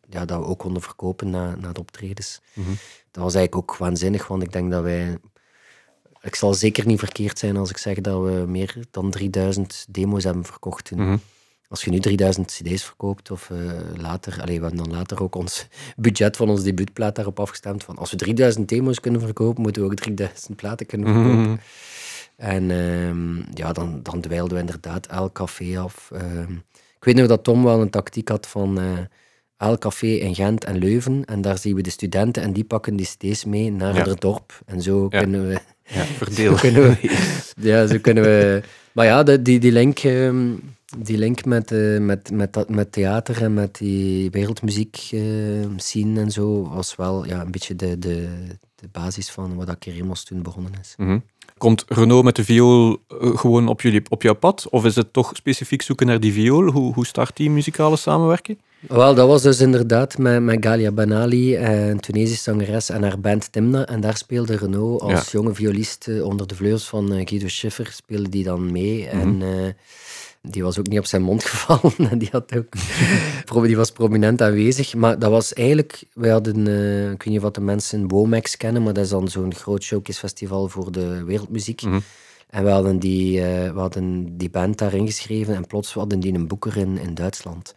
[0.10, 2.42] ja, dat we ook konden verkopen na, na de optredens.
[2.54, 2.70] Mhm.
[3.12, 5.18] Dat was eigenlijk ook waanzinnig, want ik denk dat wij...
[6.22, 10.24] Ik zal zeker niet verkeerd zijn als ik zeg dat we meer dan 3000 demo's
[10.24, 11.00] hebben verkocht toen.
[11.00, 11.18] Mhm.
[11.68, 14.42] Als je nu 3000 cd's verkoopt, of uh, later...
[14.42, 17.84] Allee, we hebben dan later ook ons budget van onze debuutplaat daarop afgestemd.
[17.84, 21.42] Van als we 3000 demo's kunnen verkopen, moeten we ook 3000 platen kunnen verkopen.
[21.42, 21.56] Mhm.
[22.38, 26.12] En um, ja, dan, dan dweilden we inderdaad elk café af.
[26.14, 28.98] Um, ik weet nog dat Tom wel een tactiek had van uh,
[29.58, 31.26] elk café in Gent en Leuven.
[31.26, 34.04] En daar zien we de studenten en die pakken die steeds mee naar Ja.
[34.10, 34.60] het dorp.
[34.66, 35.20] En zo Ja.
[35.20, 35.60] kunnen we...
[35.84, 36.52] Ja, verdeel.
[36.52, 36.98] Zo kunnen we
[37.70, 38.62] ja, zo kunnen we...
[38.92, 40.62] Maar ja, de, die, die link, um,
[40.98, 46.20] die link met, uh, met, met, dat, met theater en met die wereldmuziek uh, scene
[46.20, 48.28] en zo was wel ja, een beetje de, de,
[48.76, 50.94] de basis van wat Keremos toen begonnen is.
[50.98, 51.18] Mhm.
[51.66, 54.68] Komt Renault met de viool uh, gewoon op, jullie, op jouw pad?
[54.70, 56.72] Of is het toch specifiek zoeken naar die viool?
[56.72, 58.58] Hoe, hoe start die muzikale samenwerking?
[58.88, 63.52] Wel, dat was dus inderdaad met, met Galia Banali, een Tunesische zangeres, en haar band
[63.52, 63.86] Timna.
[63.86, 65.24] En daar speelde Renault als Ja.
[65.32, 69.08] jonge violist onder de vleugels van uh, Guido Schiffer, speelde die dan mee.
[69.12, 69.20] Mhm.
[69.22, 69.68] En uh,
[70.50, 72.10] die was ook niet op zijn mond gevallen.
[72.12, 74.96] En die, had ook, die was prominent aanwezig.
[74.96, 76.04] Maar dat was eigenlijk...
[76.14, 76.68] Wij hadden...
[76.68, 79.84] Uh, ik weet niet wat de mensen Womax kennen, maar dat is dan zo'n groot
[79.84, 81.82] showcase-festival voor de wereldmuziek.
[81.82, 82.00] Mhm.
[82.50, 86.34] En we hadden, die, uh, we hadden die band daar ingeschreven en plots hadden die
[86.34, 87.76] een boeker in, in Duitsland.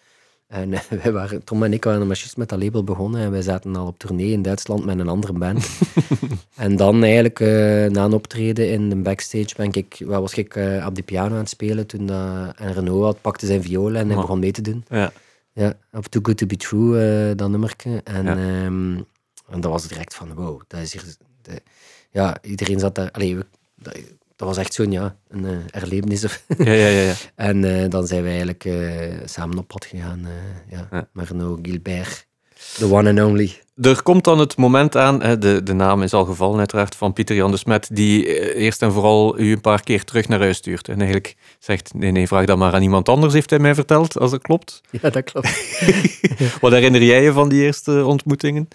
[0.48, 3.30] En uh, wij waren, Tom en ik waren maar juist met dat label begonnen en
[3.30, 5.68] wij zaten al op tournee in Duitsland met een andere band.
[6.56, 7.48] en dan eigenlijk uh,
[7.86, 11.32] na een optreden in de backstage ben ik, wel was ik uh, op die piano
[11.34, 14.20] aan het spelen toen dat, en Renault had, pakte zijn viool en hij Oh.
[14.20, 14.84] begon mee te doen.
[14.88, 15.12] Ja.
[15.52, 18.00] Ja, op Too Good To Be True, uh, dat nummerke.
[18.04, 18.36] En, Ja.
[18.36, 18.96] ehm,
[19.50, 21.04] en dat was direct van, wow, dat is hier...
[21.42, 21.62] de-
[22.10, 23.10] ja, iedereen zat daar...
[23.10, 23.98] Allee, we- dat,
[24.38, 26.22] dat was echt zo'n, ja, een uh, erlevenis.
[26.58, 27.14] Ja, ja, ja, ja.
[27.34, 28.74] en eh, dan zijn we eigenlijk eh,
[29.24, 30.26] samen op pad gegaan.
[30.70, 31.08] ja, Ja.
[31.12, 32.26] Renaud Gilbert.
[32.74, 33.60] The one and only.
[33.80, 37.12] Er komt dan het moment aan, hè, de, de naam is al gevallen uiteraard, van
[37.12, 40.56] Pieter Jan de Smet, die eerst en vooral u een paar keer terug naar huis
[40.56, 40.88] stuurt.
[40.88, 44.18] En eigenlijk zegt, nee, nee, vraag dat maar aan iemand anders, heeft hij mij verteld,
[44.18, 44.80] als dat klopt.
[44.90, 45.48] Ja, dat klopt.
[46.60, 48.68] Wat herinner jij je van die eerste ontmoetingen?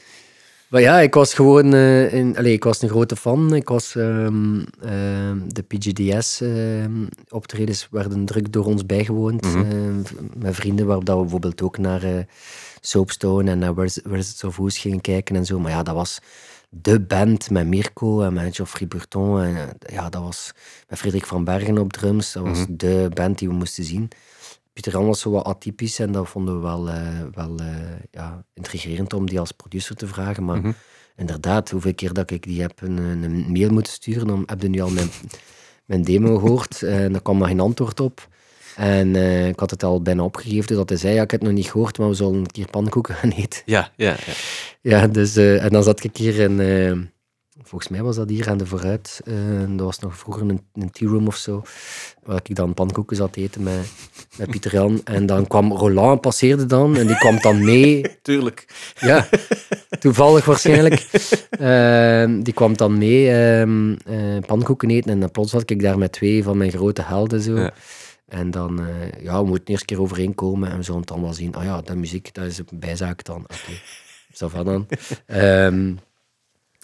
[0.73, 1.73] Maar ja, ik was gewoon...
[1.73, 3.53] eh, in, allee, ik was een grote fan.
[3.55, 3.95] Ik was...
[3.95, 9.43] ehm, ehm, de PGDS-optredens werden druk door ons bijgewoond.
[9.45, 9.97] Ehm,
[10.38, 12.17] met vrienden, waar dat we bijvoorbeeld ook naar eh,
[12.81, 15.59] Soapstone en naar Where's, Where's It So Who's gingen kijken en zo.
[15.59, 16.19] Maar ja, dat was
[16.69, 19.41] de band met Mirko en met Geoffrey Burton.
[19.41, 20.51] En, eh, ja, dat was
[20.89, 22.31] met Frederik van Bergen op drums.
[22.33, 22.67] Dat was Mhm.
[22.77, 24.09] de band die we moesten zien.
[24.73, 27.67] Pieter Jan was zo wat atypisch en dat vonden we wel, eh, wel eh,
[28.12, 30.45] ja, intrigerend om die als producer te vragen.
[30.45, 30.71] Maar Mhm.
[31.15, 34.69] inderdaad, hoeveel keer dat ik die heb een, een mail moeten sturen om, heb je
[34.69, 35.09] nu al mijn,
[35.86, 36.81] mijn demo gehoord?
[36.83, 38.27] En daar kwam maar geen antwoord op.
[38.75, 41.39] En eh, ik had het al bijna opgegeven, dus dat hij zei, ja, ik heb
[41.39, 43.62] het nog niet gehoord, maar we zullen een keer pannenkoeken gaan eten.
[43.65, 44.33] Ja, ja, ja.
[44.81, 46.91] Ja, dus, eh, en dan zat ik hier in, eh,
[47.61, 49.33] volgens mij was dat hier aan de vooruit, eh,
[49.69, 51.61] dat was nog vroeger een, een tea room of zo,
[52.23, 53.91] waar ik dan pannenkoeken zat eten met,
[54.37, 55.01] met Pieter Jan.
[55.03, 58.65] En dan kwam Roland, passeerde dan, en die kwam dan mee Tuurlijk.
[58.99, 59.27] ja,
[59.99, 61.07] toevallig waarschijnlijk.
[61.49, 66.11] Ehm, die kwam dan mee eh, pannenkoeken eten en dan plots had ik daar met
[66.11, 67.59] twee van mijn grote helden zo.
[67.59, 67.73] Ja.
[68.27, 71.33] En dan, eh, ja, we moeten eerst keer overeenkomen en we zullen het dan wel
[71.33, 71.55] zien.
[71.55, 73.41] Ah ja, dat muziek, dat is een bijzaak dan.
[73.41, 73.79] Oké,
[74.31, 74.87] zo van dan.
[75.25, 75.93] Ehm,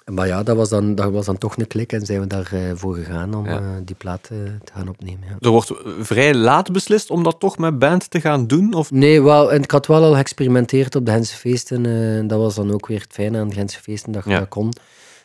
[0.10, 2.78] maar ja, dat was, dan, dat was dan toch een klik en zijn we daarvoor
[2.78, 3.58] voor gegaan om Ja.
[3.60, 5.28] eh, die plaat eh, te gaan opnemen.
[5.30, 5.36] Ja.
[5.40, 8.74] Er wordt vrij laat beslist om dat toch met band te gaan doen?
[8.74, 8.92] Of...
[8.92, 11.86] Nee, wel, en ik had wel al geëxperimenteerd op de Gentse feesten.
[11.86, 14.40] eh, dat was dan ook weer het fijne aan de Gentse feesten, dat je Ja.
[14.40, 14.74] dat kon.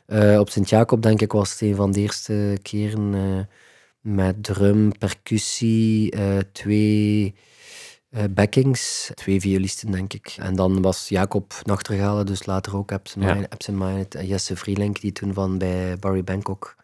[0.06, 3.20] Eh, op Sint-Jacob, denk ik, was het een van de eerste keren eh,
[4.00, 7.40] met drum, percussie, eh, twee eh,
[8.30, 10.34] backings, twee violisten, denk ik.
[10.38, 13.32] En dan was Jacob Nachtergalen, dus later ook Absent Ja.
[13.32, 16.76] Minded, Absent Minded, en Jesse Vrielink, die toen van bij Barry Bangkok...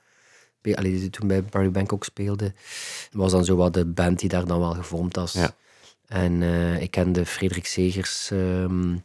[0.62, 2.52] Allee, die toen bij Barry Bangkok speelde,
[3.12, 5.32] was dan zo wat de band die daar dan wel gevormd was.
[5.32, 5.54] Ja.
[6.06, 8.96] En eh, ik kende Frederik Segers ehm,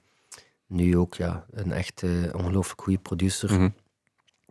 [0.67, 3.53] nu ook, ja, een echt eh, ongelooflijk goede producer.
[3.53, 3.69] Mhm.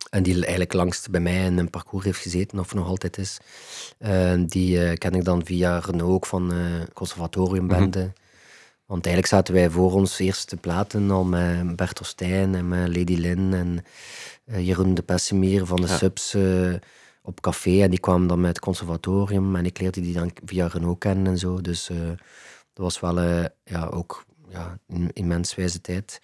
[0.09, 3.37] En die eigenlijk langst bij mij in mijn parcours heeft gezeten, of nog altijd is.
[3.97, 6.57] Eh, die eh, ken ik dan via Renault ook van eh
[6.93, 8.13] conservatoriumbende.
[8.85, 13.15] Want eigenlijk zaten wij voor ons eerste platen al met Bert Ostijn en met Lady
[13.15, 13.85] Lynn en
[14.45, 16.73] uh, Jeroen de Pessimier van de Subs uh,
[17.21, 17.81] op café.
[17.81, 21.27] En die kwamen dan met het conservatorium en ik leerde die dan via Renault kennen
[21.27, 21.61] en zo.
[21.61, 22.17] Dus uh, dat
[22.73, 23.21] was wel
[23.63, 26.21] ja, ook ja, een immens wijze tijd.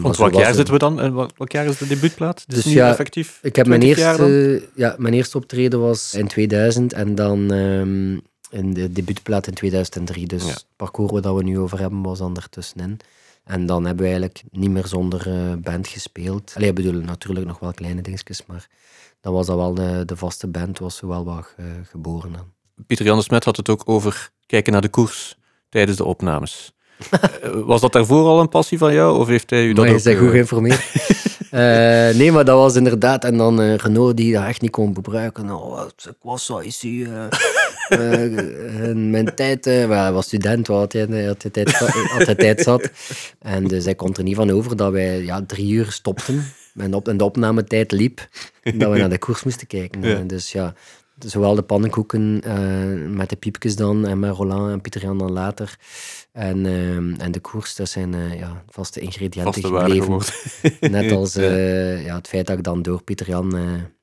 [0.00, 1.00] Want welk jaar zitten we dan?
[1.00, 2.44] En welk jaar is de debuutplaat?
[2.46, 6.92] Dus, dus ja, effectief ik heb mijn eerste, ja, mijn eerste optreden was in 2000
[6.92, 10.26] en dan um, in de debuutplaat in 2003.
[10.26, 13.00] Dus het parcours waar we nu over hebben was dan ertussenin.
[13.44, 16.52] En dan hebben we eigenlijk niet meer zonder uh, band gespeeld.
[16.56, 18.68] Allee, ik bedoel, natuurlijk nog wel kleine dingetjes, maar
[19.20, 22.32] dan was dat wel de, de vaste band, was zo wel wat uh, geboren.
[22.32, 22.52] Dan.
[22.86, 25.38] Pieter Jan de Smet had het ook over kijken naar de koers
[25.68, 26.72] tijdens de opnames.
[27.10, 29.18] Eh, was dat daarvoor al een passie van jou?
[29.18, 30.00] Of heeft hij u dat maar ook...
[30.00, 30.84] Je goed geïnformeerd.
[31.52, 31.60] uh,
[32.20, 33.24] nee, maar dat was inderdaad...
[33.24, 35.50] En dan uh, Renault die dat echt niet kon gebruiken.
[35.50, 37.08] Oh, ik was zo ici...
[38.82, 39.64] in mijn tijd...
[39.64, 41.72] hij was student, had hij, had hij tijd,
[42.08, 42.90] had hij tijd zat.
[43.38, 46.44] En dus hij kon er niet van over dat wij ja, drie uur stopten.
[46.76, 48.28] En, op, en de opnametijd liep.
[48.62, 50.02] Dat we naar de koers moesten kijken.
[50.02, 50.18] Ja.
[50.18, 50.74] Dus ja,
[51.18, 52.42] zowel de pannenkoeken
[53.16, 55.78] met de piepjes dan en met Roland en Pieter Jan dan later.
[56.32, 60.20] En, uh, en de koers, dat zijn uh, ja, vaste ingrediënten vaste gebleven.
[60.90, 63.48] Net als uh, ja, het feit dat ik dan door Pieter Jan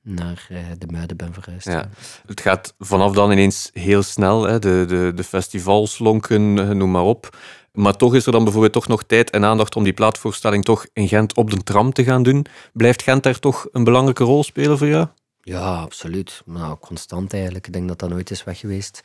[0.02, 0.47] naar
[0.78, 1.67] de Muiden ben verhuisd.
[1.67, 1.89] Ja.
[2.26, 4.43] Het gaat vanaf dan ineens heel snel.
[4.43, 4.60] Hè?
[4.60, 7.38] De, de, de festivals lonken, noem maar op.
[7.71, 10.86] Maar toch is er dan bijvoorbeeld toch nog tijd en aandacht om die plaatvoorstelling toch
[10.93, 12.45] in Gent op de tram te gaan doen.
[12.73, 15.08] Blijft Gent daar toch een belangrijke rol spelen voor jou?
[15.45, 16.41] Ja, absoluut.
[16.45, 17.67] Nou, constant eigenlijk.
[17.67, 19.01] Ik denk dat dat nooit is weg geweest.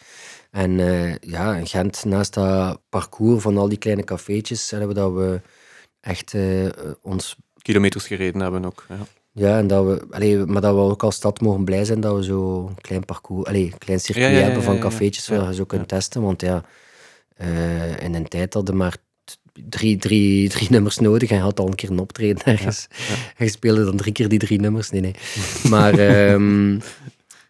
[0.50, 4.94] En uh, ja, in Gent, naast dat parcours van al die kleine cafeetjes, hebben we
[4.94, 5.40] dat we
[6.00, 6.68] echt uh,
[7.02, 7.36] ons...
[7.62, 8.96] Kilometers gereden hebben ook, ja.
[9.32, 12.16] Ja, en dat we, allee, maar dat we ook als stad mogen blij zijn dat
[12.16, 15.54] we zo'n klein parcours, allee, klein circuit ja, ja, ja, hebben van cafeetjes waar je
[15.54, 16.22] zo kunt testen.
[16.22, 16.64] Want ja,
[17.40, 18.96] uh, in een tijd hadden maar
[19.68, 22.86] drie, drie, drie nummers nodig en je had al een keer een optreden ergens.
[23.36, 24.90] En je speelde dan drie keer die drie nummers.
[24.90, 25.14] Nee, nee.
[25.68, 26.30] Maar...
[26.32, 26.80] um,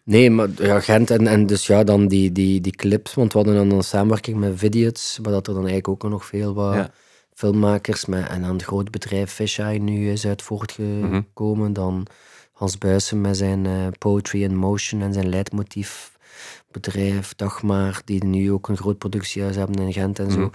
[0.03, 3.37] Nee, maar ja, Gent en, en dus ja, dan die, die, die clips, want we
[3.37, 6.89] hadden dan een samenwerking met Vidiots, waar dat er dan eigenlijk ook nog veel wat
[7.33, 11.65] filmmakers met, en het groot bedrijf Fisheye nu is uit voortgekomen.
[11.65, 11.73] Mhm.
[11.73, 12.07] Dan
[12.53, 18.67] Hans Buijsen met zijn uh, Poetry in Motion en zijn leidmotiefbedrijf, Dagmar, die nu ook
[18.67, 20.39] een groot productiehuis hebben in Gent en zo.
[20.39, 20.49] Mhm.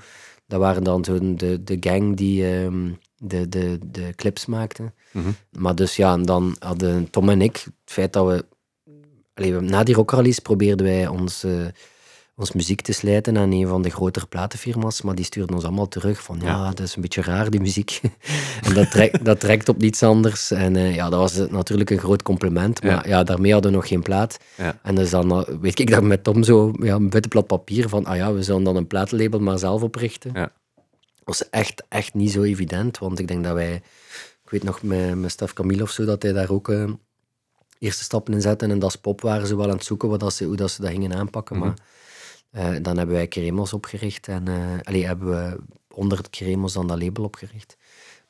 [0.46, 4.92] Dat waren dan zo de, de gang die um, de, de, de clips maakte.
[5.10, 5.30] Mhm.
[5.58, 8.44] Maar dus ja, en dan hadden Tom en ik, het feit dat we
[9.34, 11.66] Allee, na die rockrallies probeerden wij ons, uh,
[12.36, 15.88] ons muziek te slijten aan een van de grotere platenfirma's, maar die stuurden ons allemaal
[15.88, 18.00] terug van ja, dat is een beetje raar, die muziek.
[18.66, 20.50] en dat, trekt, dat trekt op niets anders.
[20.50, 23.88] En uh, ja, dat was natuurlijk een groot compliment, maar ja, daarmee hadden we nog
[23.88, 24.38] geen plaat.
[24.82, 28.04] En dus dan uh, weet ik dat met Tom zo ja, een blad papier van
[28.04, 30.32] ah ja, we zullen dan een platenlabel maar zelf oprichten.
[30.32, 33.74] Dat was echt, echt niet zo evident, want ik denk dat wij,
[34.44, 36.72] ik weet nog met, met Stef Camille of zo, dat hij daar ook
[37.78, 38.70] eerste stappen in zetten.
[38.70, 40.70] En dat is pop waren ze wel aan het zoeken wat dat ze, hoe dat
[40.70, 41.58] ze dat gingen aanpakken.
[41.58, 41.74] Maar
[42.56, 44.28] uh, dan hebben wij Cremos opgericht.
[44.28, 45.60] En uh, allee, hebben we
[45.94, 47.76] onder het Cremos dan dat label opgericht.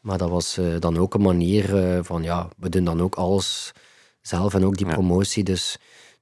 [0.01, 1.65] Maar dat was uh, dan ook een manier
[2.05, 3.73] van, ja, we doen dan ook alles
[4.21, 5.45] zelf en ook die promotie.
[5.45, 5.79] Dus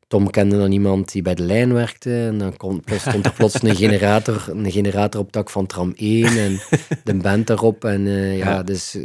[0.06, 2.24] Tom kende dan iemand die bij de lijn werkte.
[2.26, 6.26] En dan kon, stond er plots een generator, een generator op tak van tram 1
[6.26, 6.60] en
[7.04, 7.84] de band erop.
[7.84, 8.98] En ja, ja, dus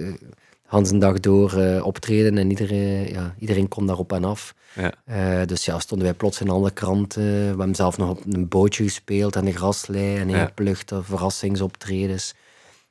[0.68, 4.56] Hans een dag door uh, optreden en iedereen, ja, iedereen kon daarop en af.
[4.76, 4.94] Ja.
[5.40, 7.24] Uh, dus ja, stonden wij plots in alle kranten.
[7.24, 10.52] We hebben zelf nog op een bootje gespeeld en de graslei en ja.
[10.56, 12.34] pluchten, verrassingsoptredens.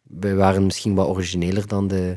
[0.02, 2.14] We waren misschien wat origineler dan, de,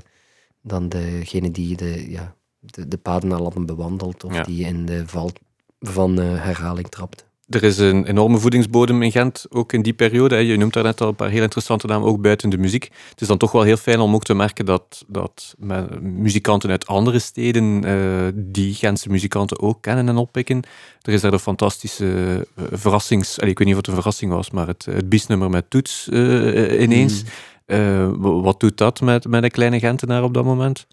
[0.61, 5.07] dan degene die de, ja, de, de paden al hadden bewandeld of die in de
[5.07, 5.31] val
[5.79, 10.35] van uh, herhaling trapten er is een enorme voedingsbodem in Gent, ook in die periode.
[10.35, 12.83] Je noemt daar net al een paar heel interessante namen, ook buiten de muziek.
[13.09, 15.55] Het is dan toch wel heel fijn om ook te merken dat, dat
[16.01, 20.61] muzikanten uit andere steden uh, die Gentse muzikanten ook kennen en oppikken.
[21.01, 23.37] Er is daar een fantastische uh, verrassings...
[23.37, 26.81] ik weet niet of het een verrassing was, maar het, het biesnummer met Toets uh,
[26.81, 27.23] ineens.
[27.67, 28.41] Mm.
[28.41, 30.87] wat doet dat met, met een kleine Gentenaar op dat moment?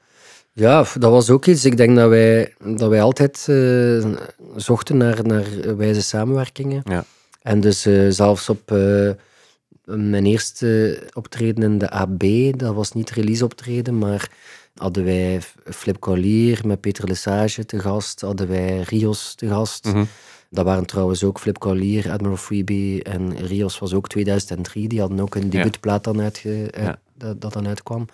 [0.59, 1.65] Ja, dat was ook iets.
[1.65, 4.07] Ik denk dat wij, dat wij altijd uh,
[4.57, 6.83] zochten naar, naar wijze samenwerkingen.
[6.85, 7.05] Ja.
[7.43, 9.11] En dus uh, zelfs op uh,
[9.85, 12.23] mijn eerste optreden in de AB,
[12.59, 14.31] dat was niet release optreden, maar
[14.75, 19.85] hadden wij Flip Collier met Peter Lesage te gast, hadden wij Rios te gast.
[19.85, 20.09] Mm -hmm.
[20.51, 24.89] Dat waren trouwens ook Flip Collier, Admiral Freebie en Rios was ook 2003.
[24.89, 26.99] Die hadden ook een debuutplaat dan uitge, ja.
[27.15, 28.07] dat, dat dan uitkwam.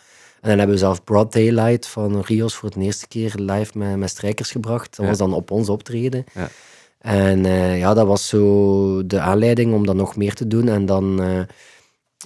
[0.42, 3.96] En dan hebben we zelf Broad Daylight van Rios voor de eerste keer live met,
[3.96, 4.96] met strijkers gebracht.
[4.96, 6.24] Dat was dan op ons optreden.
[6.34, 6.48] Ja.
[6.98, 10.68] En uh, ja, dat was zo de aanleiding om dan nog meer te doen.
[10.68, 11.40] En dan uh,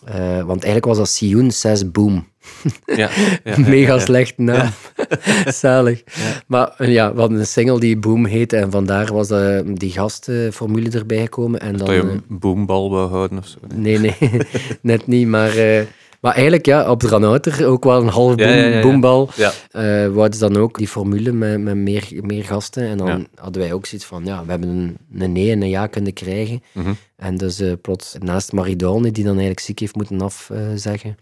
[0.04, 2.26] Eh, want eigenlijk was dat Sioen 6 Boom.
[2.86, 3.10] Ja,
[3.44, 4.70] ja, Mega ja, slecht naam.
[5.46, 6.02] Zalig.
[6.46, 9.90] Maar eh, ja, we hadden een single die Boom heette en vandaar was eh, die
[9.90, 11.60] gastformule erbij gekomen.
[11.60, 13.58] En dan, je eh, een boombal wou houden of zo.
[13.74, 14.16] nee, nee,
[14.80, 15.28] net niet.
[15.28, 15.82] Maar, eh,
[16.26, 18.82] maar eigenlijk ja, op Dranouter ook wel een half boom, Ja, ja, ja, ja.
[18.82, 19.30] boombal.
[19.36, 19.52] Ja.
[19.70, 22.82] Eh, dan ook die formule met, met meer, meer gasten.
[22.88, 25.68] En dan hadden wij ook zoiets van, ja, we hebben een, een nee en een
[25.68, 26.62] ja kunnen krijgen.
[26.72, 26.92] Mhm.
[27.16, 31.16] En dus eh, plots, naast Maridone, die dan eigenlijk ziek heeft moeten afzeggen,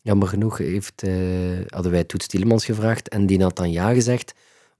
[0.00, 1.12] jammer genoeg heeft, eh,
[1.68, 3.08] hadden wij Toets Tielemans gevraagd.
[3.08, 4.34] En die had dan ja gezegd,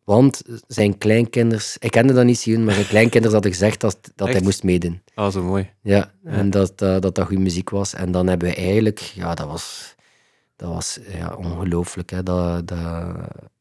[0.09, 1.77] want zijn kleinkinders...
[1.79, 5.03] Ik kende dat niet zien, maar zijn kleinkinders hadden gezegd dat, dat hij moest meedoen.
[5.15, 5.71] Ah, zo mooi.
[5.83, 7.95] Ja, en dat, dat, dat dat goede muziek was.
[7.95, 9.95] En dan hebben we eigenlijk, ja, dat was,
[10.57, 12.11] dat was ja, ongelooflijk.
[12.11, 12.23] Hè.
[12.23, 12.79] Dat, dat,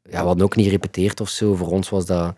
[0.03, 1.55] ja, we hadden ook niet repeteerd of zo.
[1.55, 2.35] Voor ons was dat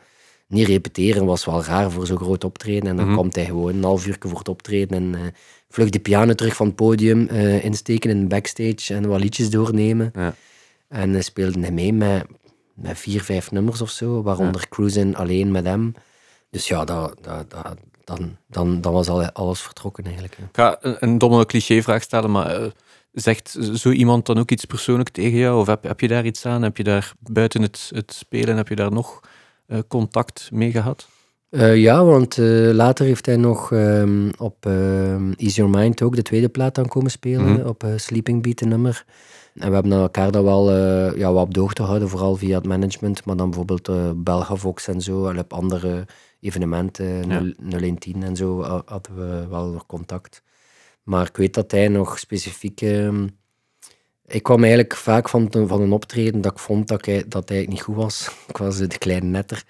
[0.47, 2.89] niet repeteren, was wel raar voor zo'n groot optreden.
[2.89, 3.15] En dan Mhm.
[3.15, 5.27] komt hij gewoon een half uur voor het optreden en eh
[5.69, 9.49] vlug de piano terug van het podium eh, insteken in de backstage en wat liedjes
[9.49, 10.11] doornemen.
[10.15, 10.35] Ja.
[10.87, 12.25] En speelde hij mee met,
[12.81, 15.93] met vier, vijf nummers of zo, waaronder Cruisen alleen met hem.
[16.51, 20.35] Dus ja, dat, dat, dat, dan, dan, dan was al, alles vertrokken eigenlijk.
[20.37, 20.43] hè.
[20.43, 22.67] Ik ga een, een domme clichévraag stellen, maar eh,
[23.11, 25.59] zegt zo iemand dan ook iets persoonlijk tegen jou?
[25.59, 26.61] Of heb, heb je daar iets aan?
[26.61, 29.19] Heb je daar buiten het, het spelen, heb je daar nog
[29.67, 31.07] eh, contact mee gehad?
[31.49, 32.37] Eh, ja, want
[32.71, 36.87] later heeft hij nog ehm, op ehm Ease Your Mind ook de tweede plaat aan
[36.87, 37.67] komen spelen, Mhm.
[37.67, 39.05] op Sleeping Beat, een nummer.
[39.59, 42.55] En we hebben elkaar dat wel eh, ja, wat op de hoogte gehouden, vooral via
[42.57, 46.05] het management, maar dan bijvoorbeeld eh Belgavox en zo, en op andere
[46.39, 47.43] evenementen, Ja.
[47.91, 50.43] 0- 010 en zo, ha- hadden we wel nog contact.
[51.03, 52.81] Maar ik weet dat hij nog specifiek...
[52.81, 53.27] ehm,
[54.25, 57.49] ik kwam eigenlijk vaak van, te- van een optreden dat ik vond dat hij, dat
[57.49, 58.29] hij niet goed was.
[58.47, 59.63] Ik was de kleine netter.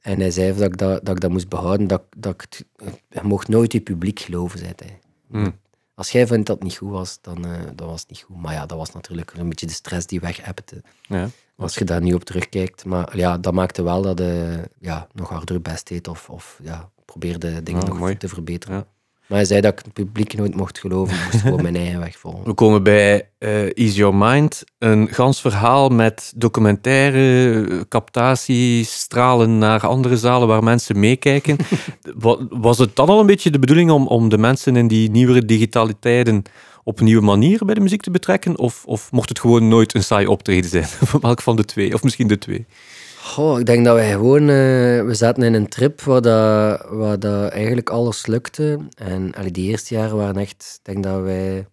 [0.00, 1.86] En hij zei dat ik dat, dat, ik dat moest behouden.
[1.86, 2.62] Dat, dat ik
[3.10, 4.98] je mocht nooit je publiek geloven, zei hij.
[5.30, 5.58] Hmm.
[5.96, 8.36] Als jij vindt dat het niet goed was, dan, eh, dan was het niet goed.
[8.36, 10.72] Maar ja, dat was natuurlijk een beetje de stress die weg hebt.
[11.02, 11.28] Ja.
[11.56, 12.84] Als je daar nu op terugkijkt.
[12.84, 16.08] Maar ja, dat maakte wel dat hij ja, nog harder je best deed.
[16.08, 18.16] Of, of ja, probeerde dingen Ah, nog mooi.
[18.16, 18.76] te verbeteren.
[18.76, 18.86] Ja.
[19.28, 21.16] Maar hij zei dat ik het publiek nooit mocht geloven.
[21.16, 22.44] Ik moest gewoon mijn eigen weg volgen.
[22.44, 24.64] We komen bij eh Ease Your Mind.
[24.78, 31.56] Een gans verhaal met documentaire, captatie, stralen naar andere zalen waar mensen meekijken.
[32.18, 35.10] Wa- Was het dan al een beetje de bedoeling om, om de mensen in die
[35.10, 36.42] nieuwere digitaliteiten
[36.84, 38.58] op een nieuwe manier bij de muziek te betrekken?
[38.58, 40.86] Of, of mocht het gewoon nooit een saai optreden zijn?
[41.20, 41.94] Welk van de twee?
[41.94, 42.66] Of misschien de twee?
[43.26, 44.40] Goh, ik denk dat wij gewoon...
[44.40, 44.46] eh,
[45.04, 48.78] we zaten in een trip waar, dat, waar dat eigenlijk alles lukte.
[48.94, 50.74] En allee, die eerste jaren waren echt...
[50.82, 51.66] Ik denk dat wij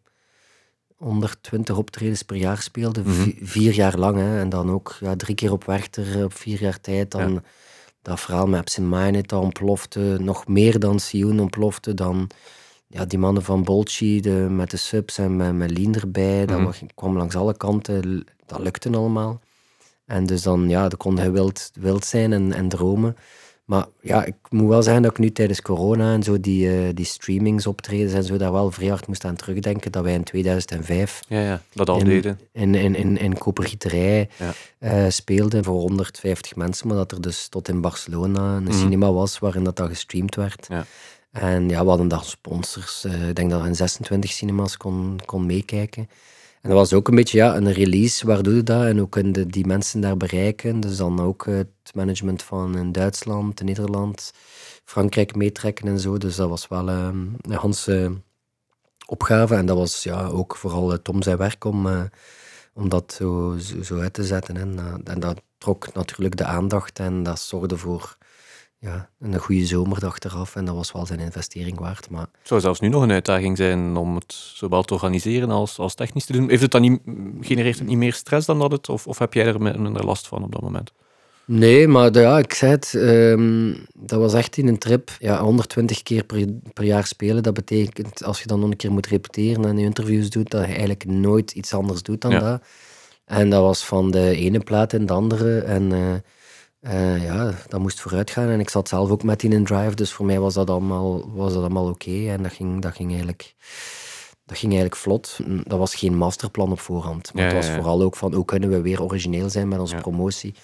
[0.98, 3.04] 120 optredens per jaar speelden.
[3.04, 3.14] Mhm.
[3.14, 4.18] Vi- vier jaar lang.
[4.18, 4.40] Hè.
[4.40, 7.12] En dan ook ja, drie keer op Werchter op vier jaar tijd.
[7.12, 7.42] Dan Ja.
[8.02, 10.18] dat verhaal met Absent Minded, dat ontplofte.
[10.20, 11.94] Nog meer dan Sioen ontplofte.
[11.94, 12.30] Dan
[12.88, 16.46] ja, die mannen van Bolchi de, met de subs en met, met Lien erbij.
[16.46, 16.66] Dat Mhm.
[16.66, 18.26] wa- kwam langs alle kanten.
[18.46, 19.42] Dat lukte allemaal.
[20.06, 23.16] En dus dan, ja, dan kon je wild, wild zijn en, en dromen.
[23.66, 26.90] Maar ja, ik moet wel zeggen dat ik nu tijdens corona en zo die, eh,
[26.94, 29.92] die streamings optredens en zo daar wel vrij hard moest aan terugdenken.
[29.92, 32.40] Dat wij in 2005 Ja, ja dat al in, deden.
[32.52, 34.54] in, in, in, in Kopergieterij Ja.
[34.80, 36.88] eh, speelden voor 150 mensen.
[36.88, 38.74] Maar dat er dus tot in Barcelona een Mhm.
[38.74, 40.66] cinema was waarin dat, dat gestreamd werd.
[40.70, 40.86] Ja.
[41.32, 43.04] En ja, we hadden dan sponsors.
[43.04, 46.10] eh, ik denk dat we in 26 cinemas kon, kon meekijken.
[46.64, 48.26] En dat was ook een beetje ja, een release.
[48.26, 48.86] Waar je dat?
[48.86, 50.80] En hoe kun je die mensen daar bereiken?
[50.80, 54.32] Dus dan ook eh, het management van in Duitsland, in Nederland,
[54.86, 56.18] Frankrijk meetrekken en zo.
[56.18, 57.10] Dus dat was wel eh,
[57.42, 58.12] een Hanse
[59.06, 59.56] opgave.
[59.56, 62.04] En dat was ja, ook vooral eh, Tom zijn werk om, eh,
[62.74, 64.58] om dat zo, zo, uit te zetten.
[64.58, 68.18] En, eh, en dat trok natuurlijk de aandacht en dat zorgde voor
[68.84, 70.56] ja, een goede zomer achteraf.
[70.56, 72.10] En dat was wel zijn investering waard.
[72.10, 75.78] Maar Het zou zelfs nu nog een uitdaging zijn om het zowel te organiseren als,
[75.80, 76.50] als technisch te doen.
[76.50, 77.00] Heeft het dan niet,
[77.42, 78.90] genereert het niet meer stress dan dat het?
[78.90, 80.92] Of, of heb jij er minder last van op dat moment?
[81.46, 85.12] Nee, maar de- ja, ik zei het, ehm, dat was echt in een trip.
[85.20, 88.92] Ja, 120 keer per, per jaar spelen, dat betekent als je dan nog een keer
[88.92, 92.40] moet repeteren en interviews doet, dat je eigenlijk nooit iets anders doet dan Ja.
[92.40, 92.64] dat.
[93.26, 95.60] En dat was van de ene plaat in de andere.
[95.60, 96.00] En eh,
[96.84, 98.50] eh, ja, dat moest vooruit gaan.
[98.50, 101.34] En ik zat zelf ook met in een drive, dus voor mij was dat allemaal,
[101.34, 102.30] was dat allemaal oké.
[102.30, 103.56] En dat ging, dat ging eigenlijk...
[104.46, 105.40] Dat ging eigenlijk vlot.
[105.64, 107.34] Dat was geen masterplan op voorhand.
[107.34, 107.78] Maar Ja, het was ja, ja.
[107.78, 110.56] vooral ook van hoe kunnen we weer origineel zijn met onze promotie.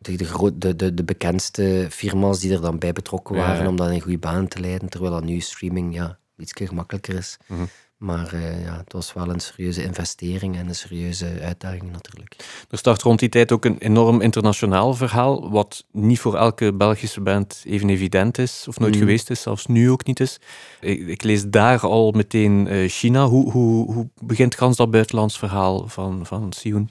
[0.00, 3.90] De, de, de, de, de bekendste firma's die er dan bij betrokken waren om dat
[3.90, 4.88] in goede baan te leiden.
[4.88, 7.36] Terwijl dat nu streaming ja, iets gemakkelijker is.
[7.46, 7.64] Mhm.
[7.96, 12.36] Maar eh, ja, het was wel een serieuze investering en een serieuze uitdaging natuurlijk.
[12.70, 17.20] Er start rond die tijd ook een enorm internationaal verhaal, wat niet voor elke Belgische
[17.20, 19.00] band even evident is, of nooit Mm.
[19.00, 20.38] geweest is, zelfs nu ook niet is.
[20.80, 23.24] Ik, ik lees daar al meteen eh, China.
[23.26, 26.90] Hoe, hoe, hoe begint gans dat buitenlands verhaal van, van Sioen?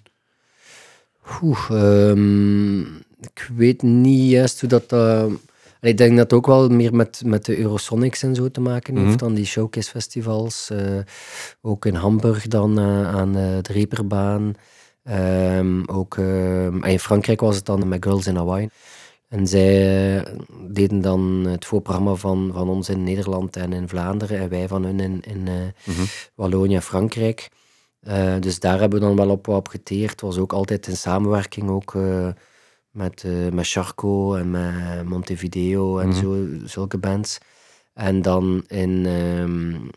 [1.41, 2.79] Oeh, ehm,
[3.21, 4.91] ik weet niet juist hoe dat...
[4.91, 5.25] eh,
[5.85, 8.95] ik denk dat het ook wel meer met, met de Eurosonics en zo te maken
[8.97, 9.17] heeft, Mhm.
[9.17, 10.69] dan die showcase festivals.
[10.69, 10.79] eh,
[11.61, 14.53] ook in Hamburg dan eh, aan eh, de Reeperbaan.
[15.03, 18.69] Ehm, ook ehm, en in Frankrijk was het dan met Girls in Hawaii.
[19.29, 20.23] En zij
[20.69, 24.83] deden dan het voorprogramma van, van ons in Nederland en in Vlaanderen en wij van
[24.83, 25.41] hun in, in
[25.85, 26.01] Mhm.
[26.35, 27.49] Wallonië en Frankrijk.
[28.39, 30.11] Dus daar hebben we dan wel op, geteerd.
[30.11, 31.93] Het was ook altijd in samenwerking ook,
[32.95, 36.19] met, eh met Charco en met Montevideo en Mhm.
[36.19, 37.37] zo, zulke bands.
[37.93, 39.05] En dan in,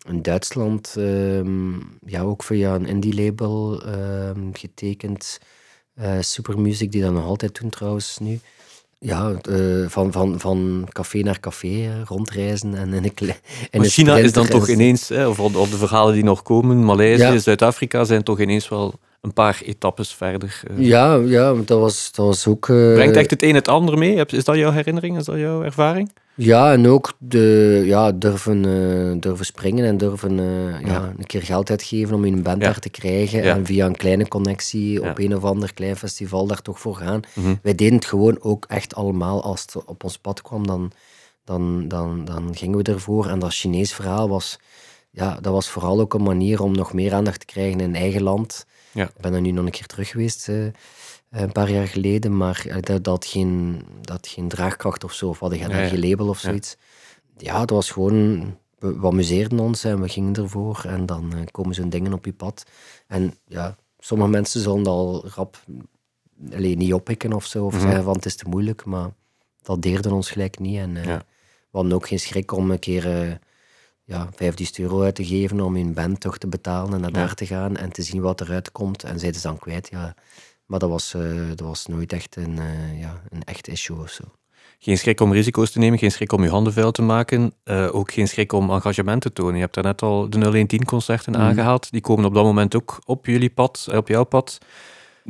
[0.09, 1.71] in Duitsland, ehm,
[2.07, 5.39] ja, ook via een indie-label ehm, getekend.
[5.95, 8.41] eh Supermusic, die dat nog altijd doen trouwens nu.
[8.99, 13.35] Ja, eh, van, van, van café naar café rondreizen en in een
[13.71, 17.23] in China is dan toch ineens, hè, of, of de verhalen die nog komen, Maleisië,
[17.23, 17.39] Ja.
[17.39, 20.61] Zuid-Afrika zijn toch ineens wel een paar etappes verder.
[20.71, 20.79] eh.
[20.87, 22.69] Ja, ja, dat was, dat was ook...
[22.69, 24.25] eh, Brengt echt het een het ander mee?
[24.27, 25.17] Is dat jouw herinnering?
[25.19, 26.13] Is dat jouw ervaring?
[26.35, 30.79] Ja, en ook de, ja, durven, eh, durven springen en durven ja.
[30.85, 31.15] Ja.
[31.19, 32.65] een keer geld uitgeven om in een band Ja.
[32.69, 33.43] daar te krijgen.
[33.43, 33.55] Ja.
[33.55, 37.21] En via een kleine connectie op een of ander klein festival daar toch voor gaan.
[37.35, 37.55] Mhm.
[37.63, 40.67] Wij deden het gewoon ook echt allemaal als het op ons pad kwam.
[40.67, 40.93] Dan,
[41.45, 43.27] dan, dan, dan gingen we ervoor.
[43.27, 44.59] En dat Chinees verhaal was,
[45.11, 48.23] ja, dat was vooral ook een manier om nog meer aandacht te krijgen in eigen
[48.23, 48.67] land.
[48.99, 49.05] Ja.
[49.05, 50.65] Ik ben er nu nog een keer terug geweest, eh,
[51.31, 55.13] een paar jaar geleden, maar eh, dat, dat, had geen, dat had geen draagkracht of
[55.13, 55.99] zo, of hadden geen Ja, ja.
[55.99, 56.77] label of zoiets.
[57.37, 58.39] Ja, het was gewoon,
[58.79, 62.25] we, we amuseerden ons en we gingen ervoor en dan eh, komen zo'n dingen op
[62.25, 62.65] je pad.
[63.07, 65.65] En ja, sommige mensen zullen dat al rap
[66.53, 67.83] alleen niet oppikken of zo, of Mhm.
[67.83, 69.11] zeggen van het is te moeilijk, maar
[69.63, 70.79] dat deerde ons gelijk niet.
[70.79, 71.05] En eh,
[71.71, 73.33] we hadden ook geen schrik om een keer eh
[74.09, 77.17] ja, 5000 euro uit te geven om een band toch te betalen en naar Ja.
[77.17, 79.03] daar te gaan en te zien wat eruit komt.
[79.05, 80.15] En zij is dan kwijt, ja.
[80.67, 84.11] Maar dat was, eh, dat was nooit echt een, eh, ja, een echt issue of
[84.11, 84.25] zo.
[84.79, 87.89] Geen schrik om risico's te nemen, geen schrik om je handen vuil te maken, eh,
[87.95, 89.55] ook geen schrik om engagement te tonen.
[89.55, 91.41] Je hebt daarnet al de 0110-concerten Mhm.
[91.43, 94.59] aangehaald, die komen op dat moment ook op jullie pad, op jouw pad.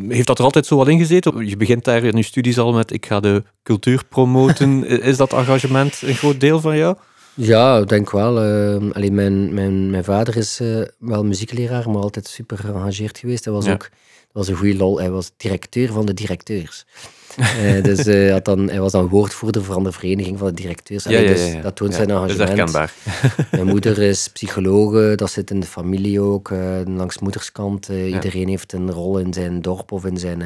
[0.08, 1.46] Heeft dat er altijd zo wat ingezeten?
[1.46, 4.84] Je begint daar in je studies al met ik ga de cultuur promoten.
[5.10, 6.96] is dat engagement een groot deel van jou?
[7.40, 8.42] Ja, ik denk wel.
[8.42, 13.44] eh, alleen mijn, mijn, mijn vader is eh, wel muziekleraar, maar altijd super geëngageerd geweest.
[13.44, 13.72] Hij was Ja.
[13.72, 13.88] ook
[14.32, 14.98] dat was een goede lol.
[14.98, 16.86] Hij was directeur van de directeurs.
[17.36, 21.06] Eh, dus hij, had dan, hij was dan woordvoerder van de vereniging van de directeurs.
[21.06, 22.72] Allee, dus dat toont Ja, zijn dat is engagement.
[22.72, 22.94] herkenbaar.
[23.50, 27.86] Mijn moeder is psychologe, dat zit in de familie ook, eh, langs moederskant.
[27.86, 27.94] Ja.
[27.94, 30.42] Iedereen heeft een rol in zijn dorp of in zijn...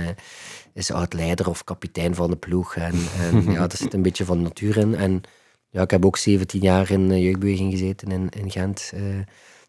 [0.74, 2.76] is oud-leider of kapitein van de ploeg.
[2.76, 4.94] En, en ja, dat zit een beetje van natuur in.
[4.94, 5.20] En
[5.72, 9.00] ja, ik heb ook 17 jaar in de jeugdbeweging gezeten in, in Gent, eh,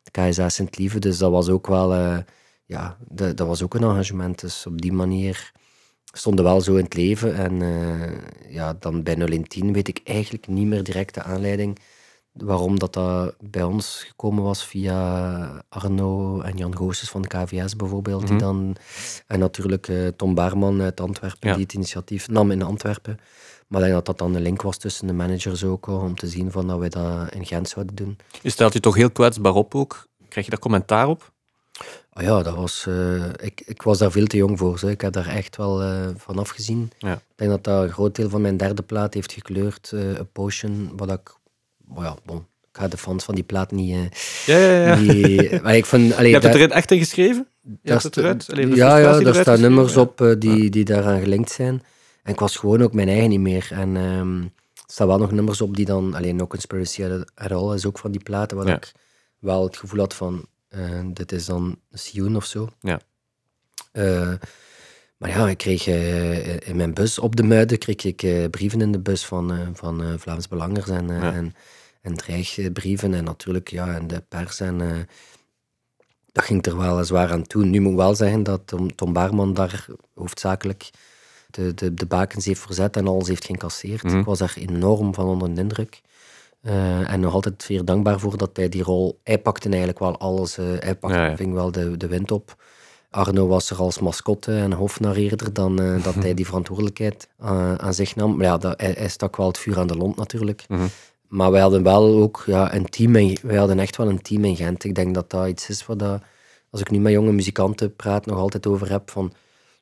[0.03, 0.99] de KSA Sint-Lieve.
[0.99, 1.93] Dus dat was ook wel...
[1.93, 2.17] eh,
[2.65, 4.39] ja, dat, dat was ook een engagement.
[4.41, 5.51] Dus op die manier
[6.03, 7.35] stonden wel zo in het leven.
[7.35, 11.79] En eh, ja, dan bij 0110 weet ik eigenlijk niet meer direct de aanleiding
[12.33, 17.75] waarom dat, dat bij ons gekomen was via Arno en Jan Goossens van de KVS
[17.75, 18.21] bijvoorbeeld.
[18.21, 18.29] Mhm.
[18.31, 18.75] die dan,
[19.27, 21.55] en natuurlijk eh, Tom Baarman uit Antwerpen, Ja.
[21.55, 23.19] die het initiatief nam in Antwerpen.
[23.73, 26.15] Maar ik denk dat dat dan een link was tussen de managers ook, hoor, om
[26.15, 28.17] te zien van dat wij dat in Gent zouden doen.
[28.41, 30.07] Je stelt je toch heel kwetsbaar op ook.
[30.29, 31.31] Krijg je daar commentaar op?
[32.13, 34.79] Ah ja, dat was, eh, ik, ik was daar veel te jong voor.
[34.79, 34.87] Zo.
[34.87, 36.91] Ik heb daar echt wel eh, van afgezien.
[36.99, 37.13] Ja.
[37.13, 39.91] Ik denk dat dat een groot deel van mijn derde plaat heeft gekleurd.
[39.93, 41.35] eh A Potion, wat ik...
[41.95, 43.91] Ja, bon, ik ga de fans van die plaat niet...
[43.95, 44.01] eh,
[44.45, 44.95] Ja, ja, ja.
[44.95, 46.13] die- maar ik vind...
[46.13, 47.47] allee, je hebt daar- het erin echt in geschreven?
[47.61, 48.75] Je daar hebt het eruit?
[48.75, 51.83] Ja, ja, daar staan nummers op eh, die, die daaraan gelinkt zijn.
[52.23, 53.67] En ik was gewoon ook mijn eigen niet meer.
[53.71, 54.49] En ehm, er
[54.85, 56.13] staan wel nog nummers op die dan...
[56.13, 57.03] Alleen No Conspiracy
[57.35, 58.75] at All is ook van die platen waar Ja.
[58.75, 58.91] ik
[59.39, 60.45] wel het gevoel had van...
[60.69, 62.69] eh, dit is dan Sioen of zo.
[62.79, 62.99] Ja.
[63.91, 64.33] Eh,
[65.17, 68.91] maar ja, ik kreeg eh, in mijn bus op de Muiden kreeg ik brieven in
[68.91, 71.33] de bus van, van Vlaams Belangers en, Ja.
[71.33, 71.53] en,
[72.01, 73.13] en dreigbrieven.
[73.13, 74.59] En natuurlijk, ja, en de pers.
[74.59, 75.07] En
[76.31, 77.65] dat ging er wel zwaar aan toe.
[77.65, 80.89] Nu moet ik wel zeggen dat Tom, Tom Baarman daar hoofdzakelijk
[81.53, 84.03] de, de, de bakens heeft verzet en alles heeft geïncasseerd.
[84.03, 84.17] Mhm.
[84.19, 86.01] Ik was daar enorm van onder de indruk.
[86.61, 89.19] Eh, en nog altijd zeer dankbaar voor dat hij die rol...
[89.23, 90.57] Hij pakte eigenlijk wel alles.
[90.57, 91.35] eh, hij pakte, Ja, ja.
[91.35, 92.55] ving wel de, de wind op.
[93.09, 97.27] Arno was er als mascotte en hofnareerder dan eh, dat hij die verantwoordelijkheid
[97.77, 98.35] aan zich nam.
[98.37, 100.65] Maar ja, dat, hij, hij stak wel het vuur aan de lont natuurlijk.
[100.67, 100.85] Mhm.
[101.27, 103.15] maar wij hadden wel ook ja, een team.
[103.15, 104.83] In, wij hadden echt wel een team in Gent.
[104.83, 106.21] Ik denk dat dat iets is wat dat,
[106.69, 109.11] als ik nu met jonge muzikanten praat, nog altijd over heb.
[109.11, 109.33] Van,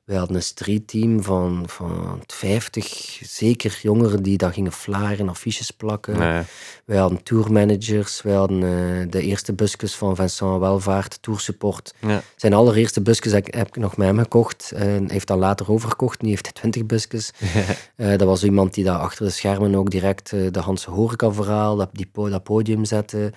[0.04, 6.18] wij hadden een streetteam van, van 50, zeker jongeren die daar gingen flaren, affiches plakken.
[6.18, 6.42] Nee.
[6.86, 11.94] Wij hadden tourmanagers, wij hadden eh, de eerste busjes van Vincent Welvaart, toursupport.
[12.00, 12.22] Ja.
[12.36, 14.72] Zijn allereerste busjes heb, heb ik nog met hem gekocht.
[14.76, 17.32] en heeft dan later overgekocht, nu heeft hij 20 busjes.
[17.96, 21.76] Eh, dat was iemand die daar achter de schermen ook direct eh, de Hans Horeca-verhaal,
[21.76, 23.34] dat, die, dat podium zette.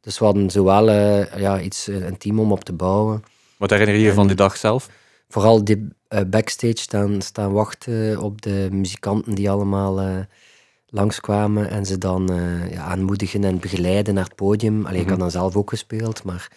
[0.00, 0.90] Dus we hadden zowel
[1.38, 3.22] ja, iets, een team om op te bouwen.
[3.56, 4.88] Wat herinner je je van die dag zelf?
[5.28, 5.88] Vooral die
[6.22, 10.18] backstage staan, staan wachten op de muzikanten die allemaal eh,
[10.86, 14.86] langskwamen en ze dan eh, ja, aanmoedigen en begeleiden naar het podium.
[14.86, 16.48] Allee, Ik had dan zelf ook gespeeld, maar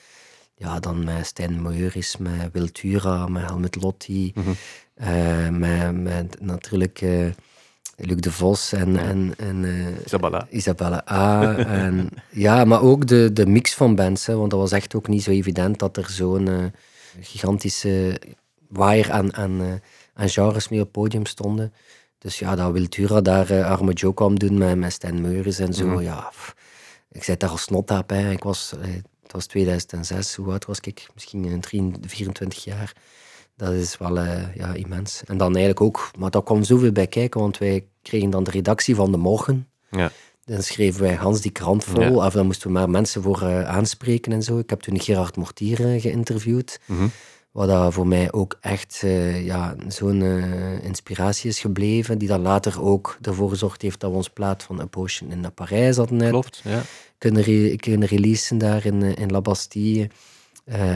[0.55, 4.33] ja, dan met Stijn Meuris, met Wiltura, met Helmut Lotti,
[4.93, 7.27] eh, met, met natuurlijk eh,
[7.99, 10.47] Luc de Vos en, en, en eh, Isabella.
[10.49, 11.55] Isabelle A.
[11.83, 14.25] en, ja, maar ook de, de mix van bands.
[14.25, 16.65] Hè, want dat was echt ook niet zo evident dat er zo'n eh,
[17.19, 18.21] gigantische
[18.69, 19.73] waaier aan, aan, eh,
[20.13, 21.73] aan genres mee op het podium stonden.
[22.17, 25.73] Dus ja, dat Wiltura daar uh, Arme Joe kwam doen met, met Stijn Meuris en
[25.73, 26.01] zo.
[26.01, 26.55] Ja, pff,
[27.11, 28.09] ik zit daar als snottaap.
[28.09, 28.31] Hè.
[28.31, 28.93] Ik was, eh,
[29.23, 31.07] het was 2006, hoe oud was ik?
[31.13, 32.93] Misschien een 23, 24 jaar.
[33.57, 35.21] Dat is wel eh, ja, immens.
[35.25, 38.51] En dan eigenlijk ook, maar daar kwam zoveel bij kijken, want wij kregen dan de
[38.51, 39.67] redactie van de morgen.
[39.89, 40.11] Ja.
[40.45, 42.01] Dan schreven wij Hans die krant vol.
[42.01, 42.25] Ja.
[42.25, 44.57] Of dan moesten we maar mensen voor eh, aanspreken en zo.
[44.57, 46.79] Ik heb toen Gerard Mortier eh, geïnterviewd.
[46.85, 47.07] Mhm.
[47.57, 52.17] Wat dat voor mij ook echt eh, ja, zo'n eh, inspiratie is gebleven.
[52.17, 55.53] Die dan later ook ervoor gezorgd heeft dat we ons plaat van A Potion in
[55.53, 56.81] Parijs hadden uit Klopt, ja.
[57.17, 60.09] kunnen, re- kunnen releasen daar in, eh, in La Bastille.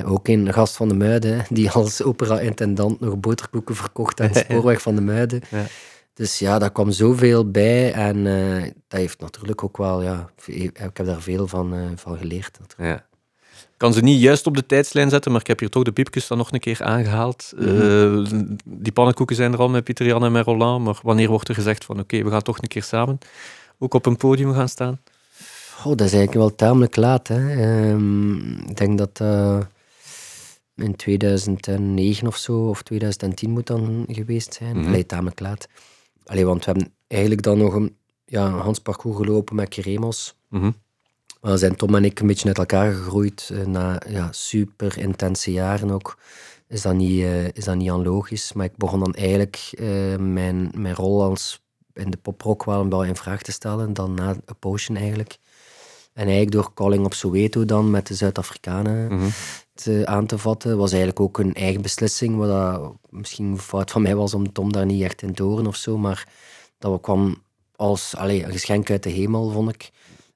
[0.05, 4.82] Ook een gast van de Muiden, die als opera-intendant nog boterkoeken verkocht aan de spoorweg
[4.82, 5.41] van de Muiden.
[5.49, 5.66] Ja.
[6.14, 8.24] Dus ja, daar kwam zoveel bij en
[8.88, 12.59] dat heeft natuurlijk ook wel, ja, ik heb daar veel van, van geleerd.
[12.59, 12.99] natuurlijk.
[12.99, 13.09] Ja.
[13.82, 16.27] Kan ze niet juist op de tijdslijn zetten, maar ik heb hier toch de piepjes
[16.27, 17.53] dan nog een keer aangehaald.
[17.59, 18.23] Eh,
[18.65, 21.55] die pannenkoeken zijn er al met Pieter Jan en met Roland, maar wanneer wordt er
[21.55, 23.17] gezegd van oké, we gaan toch een keer samen
[23.79, 24.99] ook op een podium gaan staan?
[25.77, 27.27] Oh, dat is eigenlijk wel tamelijk laat.
[27.27, 27.49] Hè.
[27.51, 28.36] Ehm,
[28.69, 29.67] ik denk dat dat
[30.75, 34.77] in 2009 of zo, of 2010 moet dan geweest zijn.
[34.77, 34.88] Mhm.
[34.88, 35.67] Allee, tamelijk laat.
[36.25, 40.36] Allee, want we hebben eigenlijk dan nog een ja, een Hans parcours gelopen met Keremos.
[40.47, 40.71] Mhm.
[41.41, 45.51] Maar zijn Tom en ik een beetje uit elkaar gegroeid eh, na ja, super intense
[45.51, 46.17] jaren ook.
[46.67, 48.53] Is dat, niet, eh, is dat niet onlogisch?
[48.53, 51.61] Maar ik begon dan eigenlijk eh, mijn, mijn rol als
[51.93, 53.93] in de poprock wel een beetje in vraag te stellen.
[53.93, 55.37] Dan na A Potion eigenlijk.
[56.13, 59.29] En eigenlijk door Calling op Soweto dan met de Zuid-Afrikanen Mhm.
[59.73, 62.35] te, aan te vatten, was eigenlijk ook een eigen beslissing.
[62.37, 65.43] Wat dat misschien een fout van mij was om Tom daar niet echt in te
[65.43, 65.97] horen of zo.
[65.97, 66.27] Maar
[66.77, 67.41] dat kwam
[67.75, 69.91] als allee, een geschenk uit de hemel, vond ik.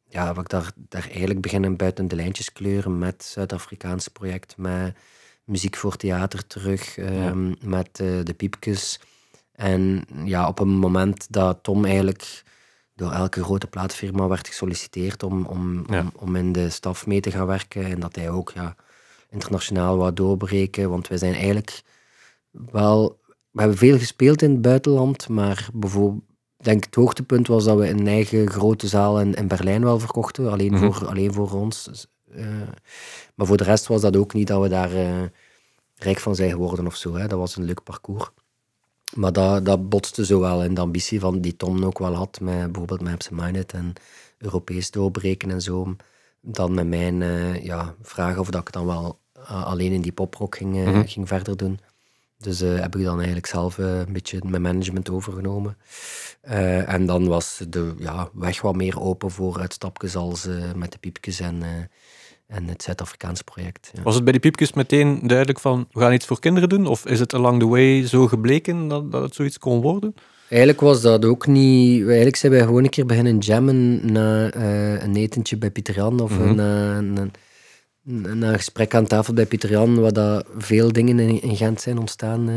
[0.09, 4.57] Ja, heb ik daar, daar eigenlijk beginnen buiten de lijntjes kleuren met het Zuid-Afrikaanse project,
[4.57, 4.95] met
[5.43, 8.99] muziek voor theater terug, ehm, met eh, de piepjes.
[9.51, 12.43] En ja, op een moment dat Tom eigenlijk
[12.95, 15.99] door elke grote plaatfirma werd gesolliciteerd om, om, Ja.
[15.99, 17.85] om, om in de staf mee te gaan werken.
[17.85, 18.75] En dat hij ook ja,
[19.29, 20.89] internationaal wou doorbreken.
[20.89, 21.81] Want wij zijn eigenlijk
[22.51, 23.23] wel...
[23.51, 26.23] We hebben veel gespeeld in het buitenland, maar bijvoorbeeld...
[26.65, 29.99] Ik denk het hoogtepunt was dat we een eigen grote zaal in, in Berlijn wel
[29.99, 30.51] verkochten.
[30.51, 30.91] Alleen, Mhm.
[30.91, 31.83] voor, alleen voor ons.
[31.83, 32.45] Dus, eh,
[33.35, 35.21] maar voor de rest was dat ook niet dat we daar eh,
[35.95, 37.15] rijk van zijn geworden of zo.
[37.15, 37.27] Hè.
[37.27, 38.29] Dat was een leuk parcours.
[39.13, 42.39] Maar dat, dat botste zo wel in de ambitie van die Tom ook wel had,
[42.41, 43.93] met bijvoorbeeld Maps Minded en
[44.37, 45.95] Europees doorbreken en zo.
[46.41, 50.55] Dan met mijn eh, ja, vraag of dat ik dan wel alleen in die poprock
[50.55, 51.03] ging, Mhm.
[51.05, 51.79] ging verder doen.
[52.37, 55.77] Dus eh, heb ik dan eigenlijk zelf eh, een beetje mijn management overgenomen.
[56.41, 60.97] Eh, en dan was de ja, weg wat meer open voor uitstapjes als met de
[60.97, 61.63] piepjes en,
[62.47, 63.91] en het Zuid-Afrikaans project.
[63.93, 64.01] Ja.
[64.01, 66.87] Was het bij die piepjes meteen duidelijk van we gaan iets voor kinderen doen?
[66.87, 70.15] Of is het along the way zo gebleken dat, dat het zoiets kon worden?
[70.49, 72.05] Eigenlijk was dat ook niet...
[72.05, 74.55] Eigenlijk zijn wij gewoon een keer beginnen jammen na
[75.03, 76.55] een etentje bij Pieter Jan of Mhm.
[76.55, 77.27] na, na,
[78.05, 81.81] na een gesprek aan tafel bij Pieter Jan, waar dat veel dingen in, in Gent
[81.81, 82.49] zijn ontstaan.
[82.49, 82.55] eh.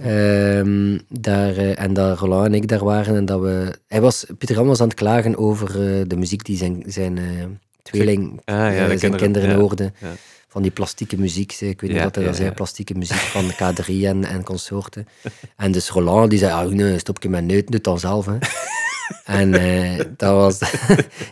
[0.58, 3.78] Ehm, daar, eh, en dat Roland en ik daar waren en dat we...
[3.86, 7.18] Hij was, Pieter Jan was aan het klagen over eh, de muziek die zijn, zijn
[7.82, 9.56] tweeling, Ah, ja, zijn kinderen, kinderen ja.
[9.56, 9.94] hoorden.
[10.00, 10.12] Ja.
[10.48, 11.52] Van die plastieke muziek.
[11.52, 15.06] Ik weet niet wat hij dat zei, plastieke muziek van K3 en, en consorten.
[15.56, 18.26] En dus Roland die zei, ah, nee, stop je met neut, doe het dan zelf.
[18.26, 18.36] Hè.
[19.24, 20.58] En eh, dat was...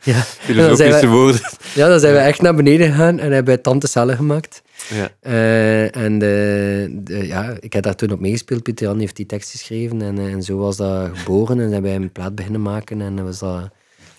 [0.02, 1.40] ja, dan Filosofische we, woorden.
[1.74, 4.62] ja, dan zijn we echt naar beneden gegaan en hebben Tante Cellen gemaakt.
[4.88, 5.10] Ja.
[5.20, 8.62] Eh, en de, de- ja, ik heb daar toen op meegespeeld.
[8.62, 11.60] Pieter Jan heeft die tekst geschreven en, eh, en zo was dat geboren.
[11.60, 13.70] En zijn wij een plaat beginnen maken en was dat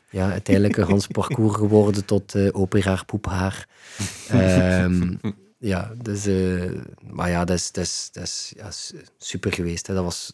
[0.10, 3.68] ja, uiteindelijk een Hans parcours geworden tot uh, operaar poephaar.
[4.30, 5.16] Ehm,
[5.60, 6.64] ja, dus, uh,
[7.12, 8.70] maar ja, dat is, dat is, dat is ja,
[9.18, 9.88] super geweest.
[9.88, 9.94] Hè.
[9.94, 10.34] Dat was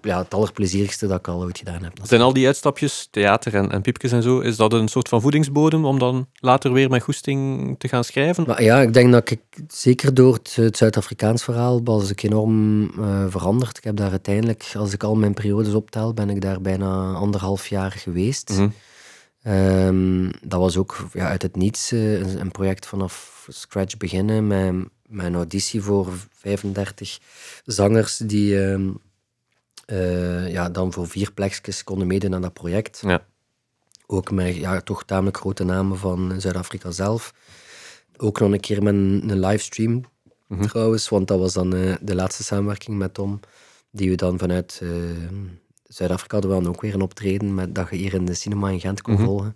[0.00, 1.92] ja, het allerplezierigste dat ik al ooit gedaan heb.
[2.02, 5.20] Zijn al die uitstapjes, theater en, en piepjes en zo, is dat een soort van
[5.20, 8.44] voedingsbodem om dan later weer met goesting te gaan schrijven?
[8.46, 13.24] Maar ja, ik denk dat ik zeker door het, Zuid-Afrikaans verhaal was ik enorm uh,
[13.28, 13.76] veranderd.
[13.76, 17.66] Ik heb daar uiteindelijk, als ik al mijn periodes optel, ben ik daar bijna anderhalf
[17.66, 18.50] jaar geweest.
[18.50, 18.68] Mhm.
[19.42, 24.74] Ehm, dat was ook ja, uit het niets uh, een project vanaf scratch beginnen met,
[25.06, 27.18] met een auditie voor 35
[27.64, 28.64] zangers die...
[28.64, 28.88] Ehm,
[29.86, 33.02] uh, ja, dan voor vier plekjes konden meedoen aan dat project.
[33.06, 33.26] Ja.
[34.06, 37.34] Ook met ja, toch tamelijk grote namen van Zuid-Afrika zelf.
[38.16, 40.04] Ook nog een keer met een, een livestream
[40.46, 40.66] mhm.
[40.66, 43.40] trouwens, want dat was dan uh, de laatste samenwerking met Tom,
[43.90, 44.90] die we dan vanuit uh,
[45.82, 48.70] Zuid-Afrika hadden we dan ook weer een optreden met, dat je hier in de cinema
[48.70, 49.24] in Gent kon mhm.
[49.24, 49.52] volgen.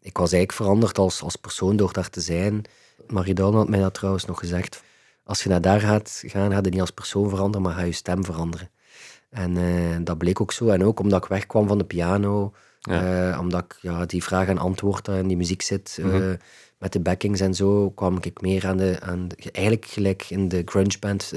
[0.00, 2.62] Ik was eigenlijk veranderd als, als persoon door daar te zijn.
[3.06, 4.82] Marie had mij dat trouwens nog gezegd.
[5.24, 7.92] Als je naar daar gaat gaan, ga je niet als persoon veranderen, maar ga je
[7.92, 8.70] stem veranderen.
[9.30, 10.68] En uh, dat bleek ook zo.
[10.68, 13.30] En ook omdat ik wegkwam van de piano, ja.
[13.32, 16.20] uh, omdat ik ja, die vraag en antwoord in die muziek zit, mm -hmm.
[16.20, 16.34] uh,
[16.78, 20.48] met de backings en zo, kwam ik meer aan de, aan de, eigenlijk gelijk in
[20.48, 21.32] de grunge band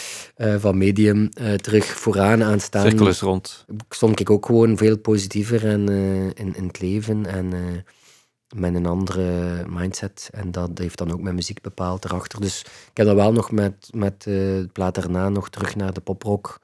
[0.62, 2.88] van Medium, terug vooraan aan staan.
[2.88, 3.64] Cirkel is rond.
[3.88, 5.88] Stond ik ook gewoon veel positiever en,
[6.34, 7.52] in, in het leven en
[8.56, 10.28] met een andere mindset.
[10.32, 12.40] En dat heeft dan ook mijn muziek bepaald erachter.
[12.40, 16.00] Dus ik heb dat wel nog met, met de plaat daarna nog terug naar de
[16.00, 16.60] poprock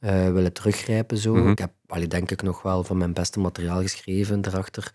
[0.00, 1.16] uh, willen teruggrijpen.
[1.18, 1.34] Zo.
[1.34, 1.48] Mhm.
[1.48, 4.92] Ik heb, allee, denk ik, nog wel van mijn beste materiaal geschreven erachter.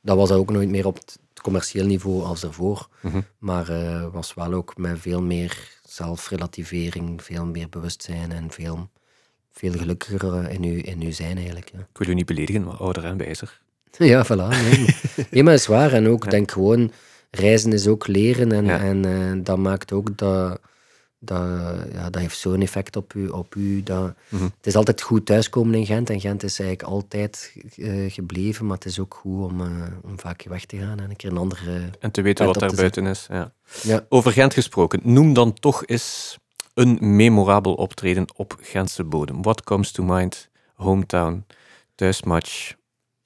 [0.00, 2.88] Dat was ook nooit meer op het commercieel niveau als daarvoor.
[3.00, 3.20] Mhm.
[3.38, 8.90] Maar uh, was wel ook met veel meer zelfrelativering, veel meer bewustzijn en veel,
[9.52, 11.70] veel gelukkiger in uw, in uw zijn eigenlijk.
[11.72, 11.78] Ja.
[11.78, 13.62] Ik wil u niet beledigen, maar ouder en wijzer.
[13.98, 14.48] Ja, voilà.
[14.48, 14.86] Nee,
[15.30, 15.92] nee maar is waar.
[15.92, 16.92] En ook, denk gewoon,
[17.30, 18.52] reizen is ook leren.
[18.52, 20.60] En, en uh, dat maakt ook dat
[21.24, 21.48] dat,
[21.92, 23.28] ja, dat heeft zo'n effect op u.
[23.28, 24.42] Op u dat, mhm.
[24.42, 26.10] Het is altijd goed thuiskomen in Gent.
[26.10, 28.66] En Gent is eigenlijk altijd uh, gebleven.
[28.66, 29.66] Maar het is ook goed om, uh,
[30.02, 31.90] om vaak weg te gaan en een keer een andere.
[32.00, 33.26] En te weten wat daar buiten is.
[33.30, 33.52] Ja.
[33.82, 34.06] ja.
[34.08, 35.00] Over Gent gesproken.
[35.02, 36.38] Noem dan toch eens
[36.74, 39.42] een memorabel optreden op Gentse bodem.
[39.42, 40.48] What comes to mind?
[40.74, 41.44] Hometown,
[41.94, 42.74] thuismatch,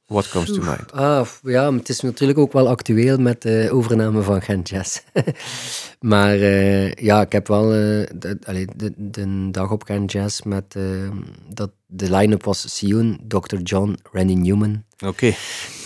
[0.09, 0.93] What comes to mind?
[0.93, 5.01] Ah, ja, het is natuurlijk ook wel actueel met de overname van Gent Jazz.
[6.01, 10.43] maar uh, ja, ik heb wel uh, de, allee, de, de, dag op Gent Jazz
[10.43, 11.11] met uh,
[11.55, 13.57] dat de line-up was Sion, Dr.
[13.57, 14.85] John, Randy Newman.
[15.07, 15.35] Oké.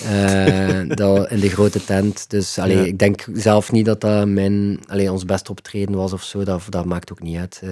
[0.03, 0.87] Okay.
[0.87, 2.31] dat in de grote tent.
[2.31, 2.85] Dus allee, ja.
[2.85, 6.45] ik denk zelf niet dat dat mijn, allee, ons beste optreden was of zo.
[6.45, 7.63] Dat, dat maakt ook niet uit.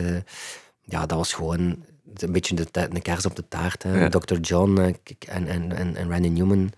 [0.82, 1.84] ja, dat was gewoon
[2.14, 3.82] een beetje de, de kers op de taart.
[3.82, 4.08] Hè.
[4.08, 4.34] Dr.
[4.34, 4.94] John eh,
[5.28, 6.72] en, en, en, en Randy Newman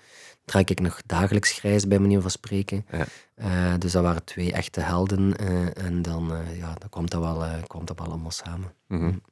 [0.45, 2.87] draai ik nog dagelijks grijs, bij manier van spreken.
[2.91, 3.07] Ja.
[3.37, 5.35] Uh, dus dat waren twee echte helden.
[5.41, 8.73] Uh, en dan, uh, ja, dan komt, dat wel, komt dat wel allemaal samen.
[8.89, 9.23] Mm -hmm.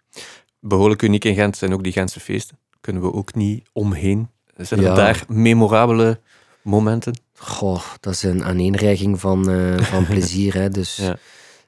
[0.61, 2.59] Behoorlijk uniek in Gent zijn ook die Gentse feesten.
[2.81, 4.29] Kunnen we ook niet omheen.
[4.57, 6.21] Zijn er daar memorabele
[6.63, 7.21] momenten?
[7.35, 9.45] Goh, dat is een aaneenreiging van,
[9.81, 10.55] van plezier.
[10.55, 10.69] Hè.
[10.69, 11.19] Dus ja.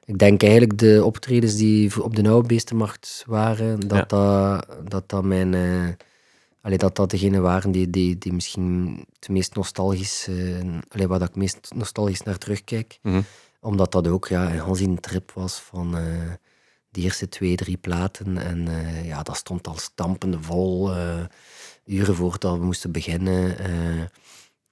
[0.05, 5.23] Ik denk eigenlijk de optredens die op de Nauwe Beestenmarkt waren, dat, dat, dat, dat
[5.23, 5.53] mijn...
[5.53, 5.87] Uh,
[6.61, 10.27] allee, dat dat degene waren die, die, die misschien het meest nostalgisch...
[10.29, 12.99] Uh, allee, waar dat ik meest nostalgisch naar terugkijk.
[13.01, 13.23] Mm -hmm.
[13.59, 15.97] Omdat dat ook ja, een trip was van...
[15.97, 16.31] Uh,
[16.89, 18.37] de eerste twee, drie platen.
[18.37, 18.67] En
[19.03, 20.91] ja, dat stond al stampende vol.
[21.85, 23.55] uren voordat we moesten beginnen.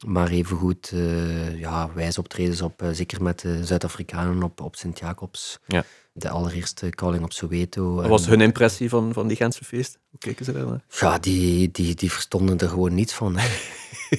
[0.06, 5.60] Maar evengoed uh, ja, wijze optredens op, uh, zeker met de Zuid-Afrikanen op, op Sint-Jacobs.
[5.68, 5.84] Ja.
[6.14, 7.93] De allereerste calling op Soweto.
[7.93, 9.99] Wat was hun impressie van, van die Gentse feest?
[10.10, 13.38] Hoe keken ze daar Ja, die, die, die verstonden er gewoon niets van.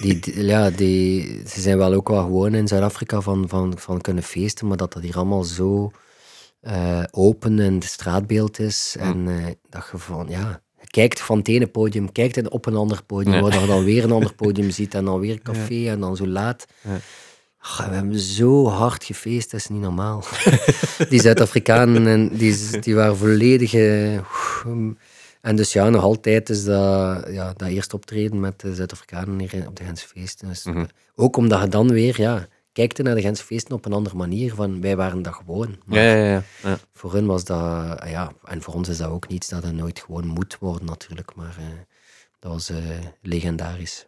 [0.03, 4.23] die, ja, die, ze zijn wel ook wel gewoon in Zuid-Afrika van, van, van kunnen
[4.23, 5.91] feesten, maar dat dat hier allemaal zo
[6.63, 8.97] uh, open en straatbeeld is.
[8.99, 9.25] En
[9.71, 10.62] dat je van, ja
[10.93, 14.13] kijkt van het ene podium, kijkt op een ander podium, waar je dan weer een
[14.13, 16.67] ander podium ziet en dan weer café en dan zo laat.
[16.81, 17.89] Ja.
[17.89, 20.25] we hebben zo hard gefeest, dat is niet normaal.
[21.09, 23.75] die Zuid-Afrikanen, die, die waren volledig...
[25.43, 29.67] En dus ja, nog altijd is dat, ja, dat eerste optreden met de Zuid-Afrikanen hier
[29.67, 30.49] op de Gentse feesten.
[30.49, 30.89] Dus, mm -hmm.
[31.15, 32.21] Ook omdat je dan weer...
[32.21, 34.55] Ja, kijkte naar de Gentse feesten op een andere manier.
[34.55, 35.77] Van, wij waren dat gewoon.
[35.85, 37.59] Maar ja, ja, ja, Voor hun was dat...
[38.09, 41.35] Ja, en voor ons is dat ook niets dat het nooit gewoon moet worden natuurlijk.
[41.35, 41.65] Maar uh,
[42.39, 42.77] dat was uh,
[43.23, 44.07] legendarisch.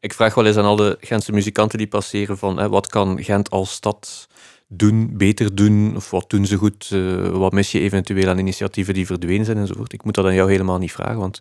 [0.00, 3.24] Ik vraag wel eens aan al de Gentse muzikanten die passeren van hè, wat kan
[3.24, 4.28] Gent als stad
[4.68, 8.94] doen, beter doen, of wat doen ze goed, uh, wat mis je eventueel aan initiatieven
[8.94, 9.92] die verdwenen zijn enzovoort.
[9.92, 11.40] Ik moet dat aan jou helemaal niet vragen, want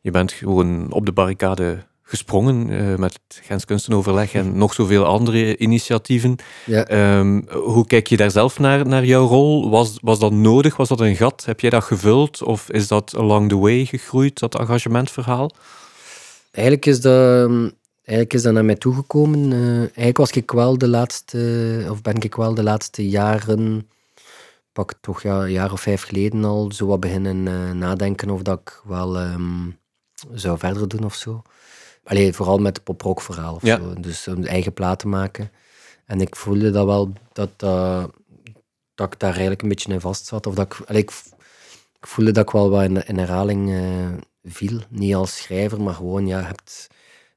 [0.00, 5.56] je bent gewoon op de barricade gesprongen uh, met Gens Kunstenoverleg en nog zoveel andere
[5.56, 6.36] initiatieven.
[6.66, 7.18] Ja.
[7.18, 9.70] Um, hoe kijk je daar zelf naar, naar jouw rol?
[9.70, 10.76] Was, was dat nodig?
[10.76, 11.44] Was dat een gat?
[11.44, 12.42] Heb jij dat gevuld?
[12.42, 15.50] Of is dat along the way gegroeid, dat engagementverhaal?
[16.50, 17.50] Eigenlijk is dat,
[18.04, 19.50] eigenlijk is dat naar mij toegekomen.
[19.50, 23.88] Uh, eigenlijk was ik wel de laatste, of ben ik wel de laatste jaren,
[24.72, 28.42] pak toch ja, een jaar of vijf geleden al, zo wat beginnen uh, nadenken of
[28.42, 29.78] dat ik wel um,
[30.32, 31.42] zou verder doen of zo.
[32.04, 33.94] Allee, vooral met het poprock verhaal of zo.
[34.00, 35.50] Dus om eigen platen maken.
[36.04, 38.04] En ik voelde dat wel, dat, uh,
[38.94, 40.46] dat ik daar eigenlijk een beetje in vast zat.
[40.46, 41.10] Of dat ik, allee, ik,
[42.00, 44.08] ik voelde dat ik wel wat in, in herhaling uh,
[44.44, 44.80] viel.
[44.88, 46.86] Niet als schrijver, maar gewoon, ja, je hebt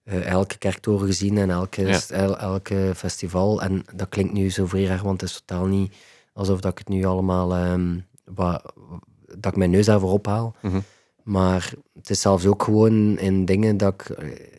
[0.04, 3.62] uh, elke kerktoren gezien en elke, el, elke festival.
[3.62, 5.96] En dat klinkt nu zo vrij want het is totaal niet
[6.34, 7.58] alsof dat ik het nu allemaal...
[7.58, 8.74] Um, wat,
[9.38, 10.56] dat ik mijn neus daarvoor ophaal.
[10.62, 10.84] Mm -hmm.
[11.24, 14.10] Maar het is zelfs ook gewoon in dingen dat ik...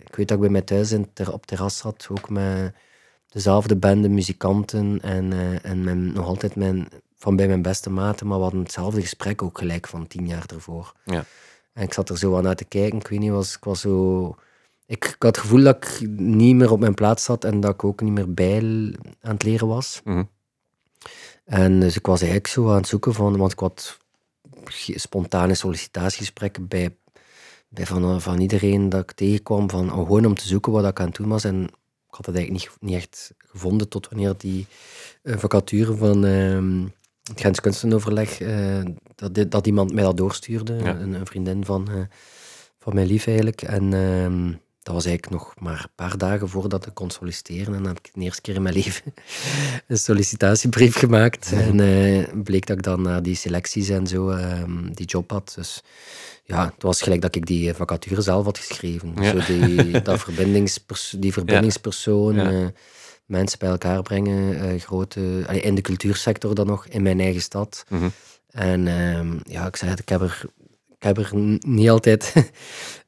[0.05, 2.75] Ik weet dat ik bij mij thuis in ter, op terras zat, ook met
[3.29, 8.27] dezelfde bende muzikanten en, uh, en mijn, nog altijd mijn, van bij mijn beste maten,
[8.27, 10.93] maar we hadden hetzelfde gesprek ook gelijk van tien jaar ervoor.
[11.05, 11.25] Ja.
[11.73, 13.81] En ik zat er zo aan naar te kijken, ik weet niet, was, ik was
[13.81, 14.27] zo...
[14.87, 17.75] Ik, ik, had het gevoel dat ik niet meer op mijn plaats zat en dat
[17.75, 18.59] ik ook niet meer bij
[19.21, 20.01] aan het leren was.
[20.05, 20.29] Mm -hmm.
[21.45, 23.99] En dus ik was eigenlijk zo aan het zoeken van, want ik had
[24.71, 26.97] spontane sollicitatiegesprekken bij,
[27.69, 31.07] bij van, van iedereen dat ik tegenkwam, van, gewoon om te zoeken wat ik aan
[31.07, 31.45] het doen was.
[31.45, 31.62] En
[32.09, 34.67] ik had het eigenlijk niet, niet echt gevonden tot wanneer die
[35.23, 36.89] uh, vacature van uh,
[37.23, 38.83] het Gens Kunstenoverleg, uh,
[39.15, 42.03] dat, dat iemand mij dat doorstuurde, een, een, vriendin van, uh,
[42.79, 43.62] van mijn lief eigenlijk.
[43.62, 44.53] En ehm,
[44.85, 47.74] dat was eigenlijk nog maar een paar dagen voordat ik kon solliciteren.
[47.74, 49.14] En dan heb ik de eerste keer in mijn leven
[49.87, 51.53] een sollicitatiebrief gemaakt.
[51.53, 55.53] En uh, bleek dat ik dan na die selecties en zo um, die job had.
[55.57, 55.82] Dus
[56.45, 59.14] ja, het was gelijk dat ik die vacature zelf had geschreven.
[59.24, 62.53] Zo die, dat verbindingspers die verbindingspersoon, ja.
[62.53, 62.66] Uh,
[63.26, 65.20] mensen bij elkaar brengen, grote,
[65.61, 67.85] in de cultuursector dan nog, in mijn eigen stad.
[67.89, 68.12] Mm -hmm.
[68.51, 70.45] En um, ja, ik zei het, ik heb er,
[70.97, 71.30] ik heb er
[71.61, 72.32] niet altijd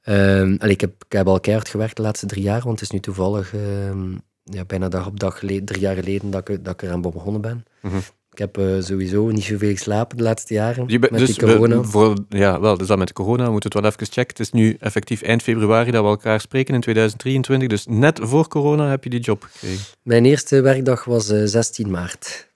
[0.09, 2.83] Um, allee, ik, heb, ik heb al keihard gewerkt de laatste drie jaar, want het
[2.83, 6.65] is nu toevallig um, ja, bijna dag op dag geleden, drie jaar geleden dat ik,
[6.65, 7.65] dat ik eraan begonnen ben.
[7.83, 8.01] Mm -hmm.
[8.37, 10.85] Ik heb uh, sowieso niet zoveel geslapen de laatste jaren.
[10.89, 11.83] Je met dus die corona.
[11.83, 14.37] Voor, ja, wel, dus dat met corona we moeten het wel even checken.
[14.37, 17.69] Het is nu effectief eind februari dat we elkaar spreken in 2023.
[17.69, 19.85] Dus net voor corona heb je die job gekregen.
[20.03, 22.49] Mijn eerste werkdag was uh, 16 maart.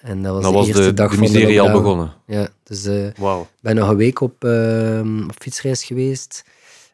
[0.00, 2.12] En dat was dat de was eerste de, dag de van de al begonnen.
[2.26, 6.44] Ja, dus ik uh, ben nog een week op, uh, op fietsreis geweest.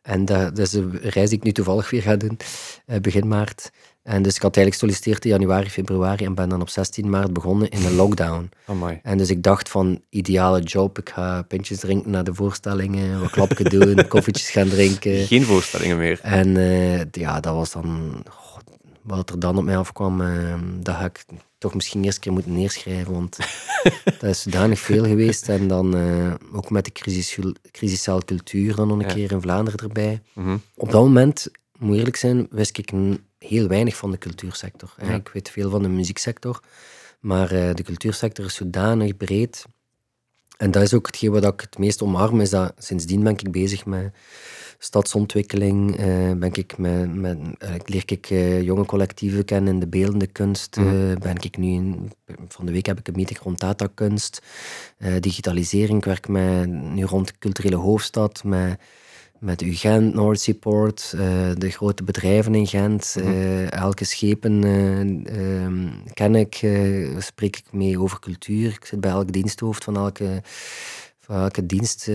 [0.06, 2.38] En dat, dat is een reis die ik nu toevallig weer ga doen,
[2.86, 3.70] uh, begin maart.
[4.02, 7.32] En dus ik had eigenlijk gesolliciteerd in januari, februari en ben dan op 16 maart
[7.32, 8.50] begonnen in een lockdown.
[8.66, 9.00] Amai.
[9.02, 13.30] En dus ik dacht van, ideale job, ik ga pintjes drinken na de voorstellingen, wat
[13.30, 15.26] klapje doen, koffietjes gaan drinken.
[15.26, 16.20] Geen voorstellingen meer.
[16.22, 18.64] En uh, ja, dat was dan, god,
[19.02, 21.24] wat er dan op mij afkwam, uh, dat ga ik
[21.66, 23.36] toch misschien eerst een keer moeten neerschrijven, want
[24.20, 25.48] dat is zodanig veel geweest.
[25.48, 27.38] En dan uh, ook met de crisis,
[28.24, 29.14] cultuur dan nog een ja.
[29.14, 30.22] keer in Vlaanderen erbij.
[30.32, 30.62] Mm -hmm.
[30.74, 31.48] Op dat moment,
[31.78, 32.90] moet eerlijk zijn, wist ik
[33.38, 34.94] heel weinig van de cultuursector.
[35.02, 35.14] Ja.
[35.14, 36.60] Ik weet veel van de muzieksector,
[37.20, 39.64] maar uh, de cultuursector is zodanig breed.
[40.56, 43.50] En dat is ook hetgeen wat ik het meest omarm, is dat sindsdien ben ik
[43.50, 44.12] bezig met
[44.78, 46.00] stadsontwikkeling.
[46.00, 50.26] Uh, ben ik met, met, uh, leer ik uh, jonge collectieven kennen in de beeldende
[50.26, 50.76] kunst.
[50.76, 51.18] Mm.
[51.18, 52.12] ben ik nu in,
[52.48, 54.42] van de week heb ik een meeting rond datakunst,
[55.20, 55.98] digitalisering.
[55.98, 58.80] Ik werk met, nu rond de culturele hoofdstad, met,
[59.40, 61.10] met UGent, North Seaport,
[61.58, 63.16] de grote bedrijven in Gent.
[63.22, 63.64] Mm.
[63.64, 64.60] elke schepen
[66.14, 66.54] ken ik,
[67.18, 68.68] spreek ik mee over cultuur.
[68.68, 70.42] Ik zit bij elk diensthoofd van elke
[71.18, 72.10] van elke dienst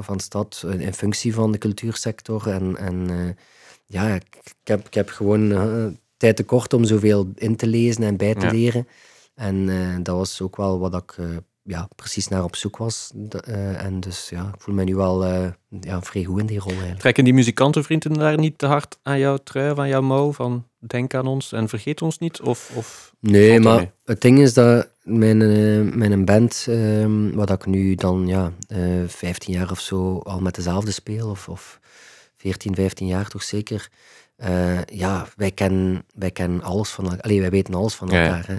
[0.00, 2.48] van stad in functie van de cultuursector.
[2.48, 3.08] En, en
[3.86, 5.48] ja, ik, ik, heb, ik heb gewoon
[6.16, 8.52] tijd tekort om zoveel in te lezen en bij te ja.
[8.52, 8.88] leren.
[9.34, 9.66] En
[10.02, 11.16] dat was ook wel wat ik
[11.66, 13.12] ja, precies naar op zoek was.
[13.76, 15.24] en dus ja, ik voel me nu wel
[15.80, 17.00] ja, vrij goed in die rol eigenlijk.
[17.00, 20.32] Trekken die muzikantenvrienden daar niet te hard aan jouw trui, aan jouw mouw?
[20.32, 22.40] Van denk aan ons en vergeet ons niet?
[22.40, 23.90] Of, of nee, maar mee?
[24.04, 29.08] het ding is dat mijn, uh, mijn band, uh, wat ik nu dan ja, uh,
[29.08, 31.80] 15 jaar of zo al met dezelfde speel, of, of
[32.36, 33.88] 14, 15 jaar toch zeker.
[34.86, 37.20] Ja, wij kennen, wij kennen alles van elkaar.
[37.20, 38.44] Allee, wij weten alles van elkaar.
[38.48, 38.52] Ja.
[38.52, 38.56] Hè.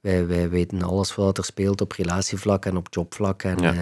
[0.00, 3.42] Wij, wij weten alles wat er speelt op relatievlak en op jobvlak.
[3.42, 3.74] En ja.
[3.74, 3.80] uh,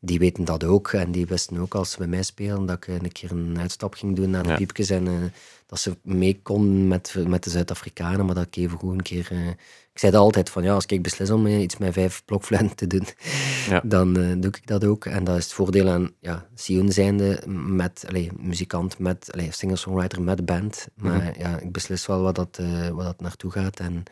[0.00, 0.92] die weten dat ook.
[0.92, 3.94] En die wisten ook als ze bij mij spelen dat ik een keer een uitstap
[3.94, 4.56] ging doen naar de ja.
[4.56, 4.90] piepjes.
[4.90, 5.24] En uh,
[5.66, 9.56] dat ze mee konden met, met de Zuid-Afrikanen, maar dat ik even goed een keer
[9.96, 12.86] ik zei altijd van ja, als ik beslis om eh, iets met vijf blokfluiten te
[12.86, 13.06] doen,
[13.70, 13.80] Ja.
[13.84, 15.04] dan eh, doe ik dat ook.
[15.04, 20.44] En dat is het voordeel aan ja, Sion zijnde met allee, muzikant, met singer-songwriter, met
[20.44, 20.88] band.
[20.94, 21.40] Maar Mhm.
[21.40, 23.80] ja, ik beslis wel wat dat, eh, wat dat naartoe gaat.
[23.80, 24.02] En,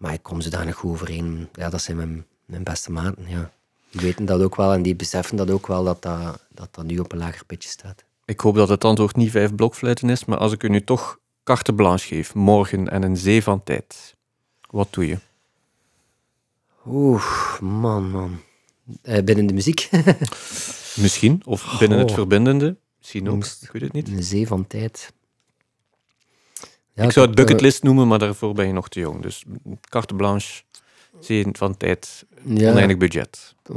[0.00, 1.48] maar ik kom zodanig goed overeen.
[1.52, 3.28] Ja, dat zijn mijn, mijn beste maten.
[3.28, 3.50] Ja.
[3.90, 6.84] Die weten dat ook wel en die beseffen dat ook wel dat dat, dat, dat
[6.84, 8.04] nu op een lager pitje staat.
[8.24, 11.18] Ik hoop dat het antwoord niet vijf blokfluiten is, maar als ik u nu toch
[11.44, 14.16] carte blanche geef, morgen en een zee van tijd,
[14.70, 15.18] wat doe je?
[16.86, 18.40] Oeh, man, man.
[19.02, 19.88] Eh, binnen de muziek.
[20.96, 24.08] Misschien, of binnen het verbindende, misschien ook, ik weet het niet.
[24.08, 25.12] Een zee van tijd.
[27.00, 29.22] Ja, ik zou het eh, bucketlist noemen, maar daarvoor ben je nog te jong.
[29.22, 29.44] Dus
[29.80, 30.62] carte blanche,
[31.20, 33.54] zee van tijd, ja, oneindig budget.
[33.62, 33.74] eh,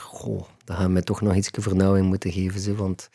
[0.00, 2.60] goh, daar gaan we toch nog iets vernauwing moeten geven.
[2.60, 3.08] Zo, want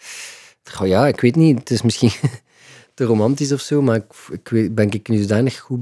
[0.63, 2.11] goh, ja, ik weet niet, het is misschien
[2.93, 5.79] te romantisch of zo, maar ik, ik weet, ben ik nu zodanig goed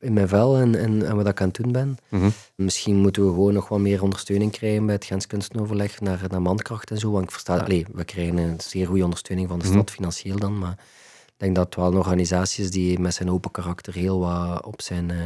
[0.00, 1.96] in mijn vel en, en, en wat ik aan het doen ben.
[2.08, 2.28] Mhm.
[2.54, 6.42] Misschien moeten we gewoon nog wat meer ondersteuning krijgen bij het Gens Kunstenoverleg naar, naar
[6.42, 7.10] mankracht en zo.
[7.10, 7.82] Want ik versta, Ja.
[7.92, 9.74] we krijgen een zeer goede ondersteuning van de Mhm.
[9.74, 10.58] stad, financieel dan.
[10.58, 10.78] Maar
[11.38, 14.82] denk dat het wel een organisatie is die met zijn open karakter heel wat op
[14.82, 15.16] zijn eh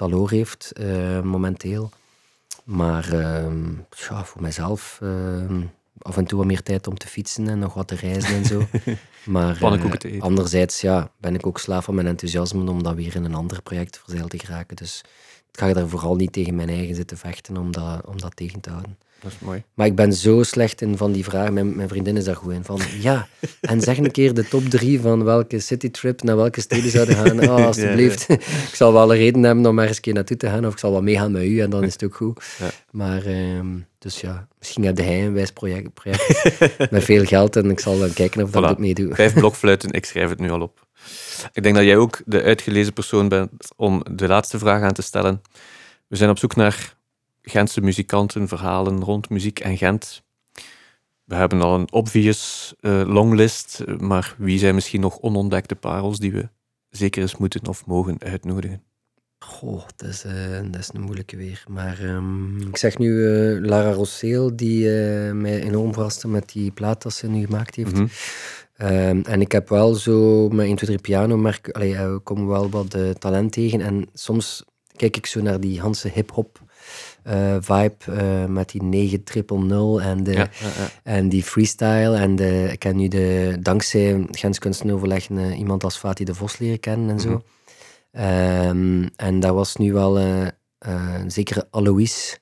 [0.00, 1.90] taloor heeft, eh, momenteel.
[2.64, 5.62] Maar ehm, ja, voor mijzelf ehm,
[5.98, 8.44] af en toe wat meer tijd om te fietsen en nog wat te reizen en
[8.44, 8.62] zo.
[9.24, 13.24] Maar eh, anderzijds ja, ben ik ook slaaf van mijn enthousiasme om dan weer in
[13.24, 14.76] een ander project verzeild te geraken.
[14.76, 15.04] Dus
[15.52, 18.60] ik ga daar vooral niet tegen mijn eigen zitten vechten om dat, om dat tegen
[18.60, 18.98] te houden.
[19.20, 19.62] Dat is mooi.
[19.74, 21.50] Maar ik ben zo slecht in van die vraag.
[21.50, 22.64] Mijn, mijn vriendin is daar goed in.
[22.64, 23.28] Van ja,
[23.60, 27.28] en zeg een keer de top drie van welke citytrip naar welke steden zouden gaan.
[27.50, 28.28] Oh, alstublieft.
[28.28, 30.66] ik zal wel een reden hebben om ergens een keer naartoe te gaan.
[30.66, 32.44] Of ik zal wel meegaan met u en dan is het ook goed.
[32.58, 32.70] Ja.
[32.90, 33.66] Maar ehm,
[33.98, 36.60] dus ja, misschien heb hij een wijs project, project
[36.90, 37.56] met veel geld.
[37.56, 39.14] En ik zal dan kijken of dat ik ook meedoe.
[39.14, 40.86] Vijf blokfluiten, ik schrijf het nu al op.
[41.52, 45.02] Ik denk dat jij ook de uitgelezen persoon bent om de laatste vraag aan te
[45.02, 45.42] stellen.
[46.06, 46.96] We zijn op zoek naar
[47.42, 50.22] Gentse muzikanten, verhalen rond muziek en Gent.
[51.24, 56.18] We hebben al een obvious eh, longlist, eh, maar wie zijn misschien nog onontdekte parels
[56.18, 56.48] die we
[56.90, 58.82] zeker eens moeten of mogen uitnodigen?
[59.38, 60.32] Goh, dat is, eh,
[60.70, 61.64] dat is een moeilijke weer.
[61.68, 63.10] Maar ehm, ik zeg nu
[63.60, 64.88] Lara Rosseel, die
[65.32, 67.92] mij enorm verraste met die plaat dat ze nu gemaakt heeft.
[67.92, 68.06] Mhm.
[68.80, 72.18] Ehm, en ik heb wel zo met 1, 2, 3 piano, merk, allee, eh, we
[72.18, 73.80] komen wel wat talent tegen.
[73.80, 74.64] En soms
[74.96, 76.60] kijk ik zo naar die Hanse hip-hop
[77.60, 80.88] vibe eh, met die 9 triple 0 en, de, Ja, ja, ja.
[81.02, 82.16] en die freestyle.
[82.16, 86.58] En de, ik ken nu de, dankzij Gens Kunstenoverleg eh, iemand als Fatih de Vos
[86.58, 87.28] leren kennen en zo.
[87.30, 87.40] Mhm.
[88.12, 90.46] Ehm, en dat was nu wel eh
[90.78, 92.38] eh, een zekere Alois.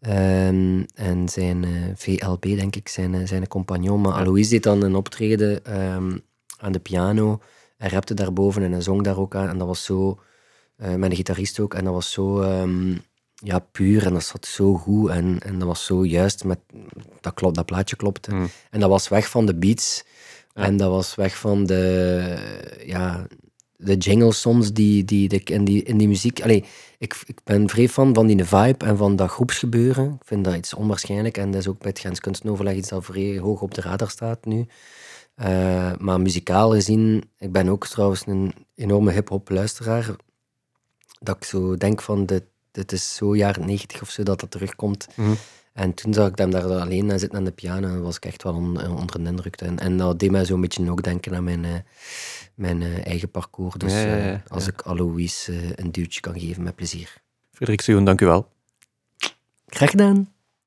[0.00, 4.00] ehm, en zijn eh, VLB, denk ik, zijn, eh, zijn compagnon.
[4.00, 4.18] Maar Ja.
[4.20, 6.18] Alois deed dan een optreden ehm,
[6.58, 7.40] aan de piano.
[7.76, 9.48] Hij rapte daarboven en hij zong daar ook aan.
[9.48, 10.18] En dat was zo,
[10.76, 11.74] eh, met een gitarist ook.
[11.74, 12.40] En dat was zo
[13.42, 15.10] ja, puur en dat zat zo goed.
[15.10, 16.58] En, en dat was zo juist, met,
[17.20, 18.34] dat, klopt, dat plaatje klopte.
[18.34, 18.48] Mm.
[18.70, 20.04] En dat was weg van de beats.
[20.54, 20.62] Ja.
[20.62, 22.36] En dat was weg van de,
[22.86, 23.26] ja,
[23.76, 26.42] de jingles soms die, die, die, in, die, in die muziek.
[26.42, 26.64] Allee,
[26.98, 30.12] ik, ik ben vrij fan van die vibe en van dat groepsgebeuren.
[30.20, 31.36] Ik vind dat iets onwaarschijnlijk.
[31.36, 34.10] En dat is ook bij het Gens Kunstenoverleg iets dat vrij hoog op de radar
[34.10, 34.66] staat nu.
[35.34, 40.16] Eh, maar muzikaal gezien, ik ben ook trouwens een enorme hip-hop luisteraar.
[41.20, 44.50] Dat ik zo denk van, dit, dit is zo jaren negentig of zo dat dat
[44.50, 45.06] terugkomt.
[45.14, 45.32] Mhm.
[45.72, 48.24] En toen zag ik hem daar alleen aan zitten aan de piano en was ik
[48.24, 49.56] echt wel on- onder de indruk.
[49.56, 51.70] En, en dat deed mij zo'n beetje ook denken aan mijn, eh,
[52.54, 53.74] mijn eh, eigen parcours.
[53.74, 57.14] Dus Ja, ja, ja, eh, als ik Alois eh, een duwtje kan geven, met plezier.
[57.50, 58.48] Frederik Sioen, dank u wel.
[59.66, 60.31] Graag gedaan.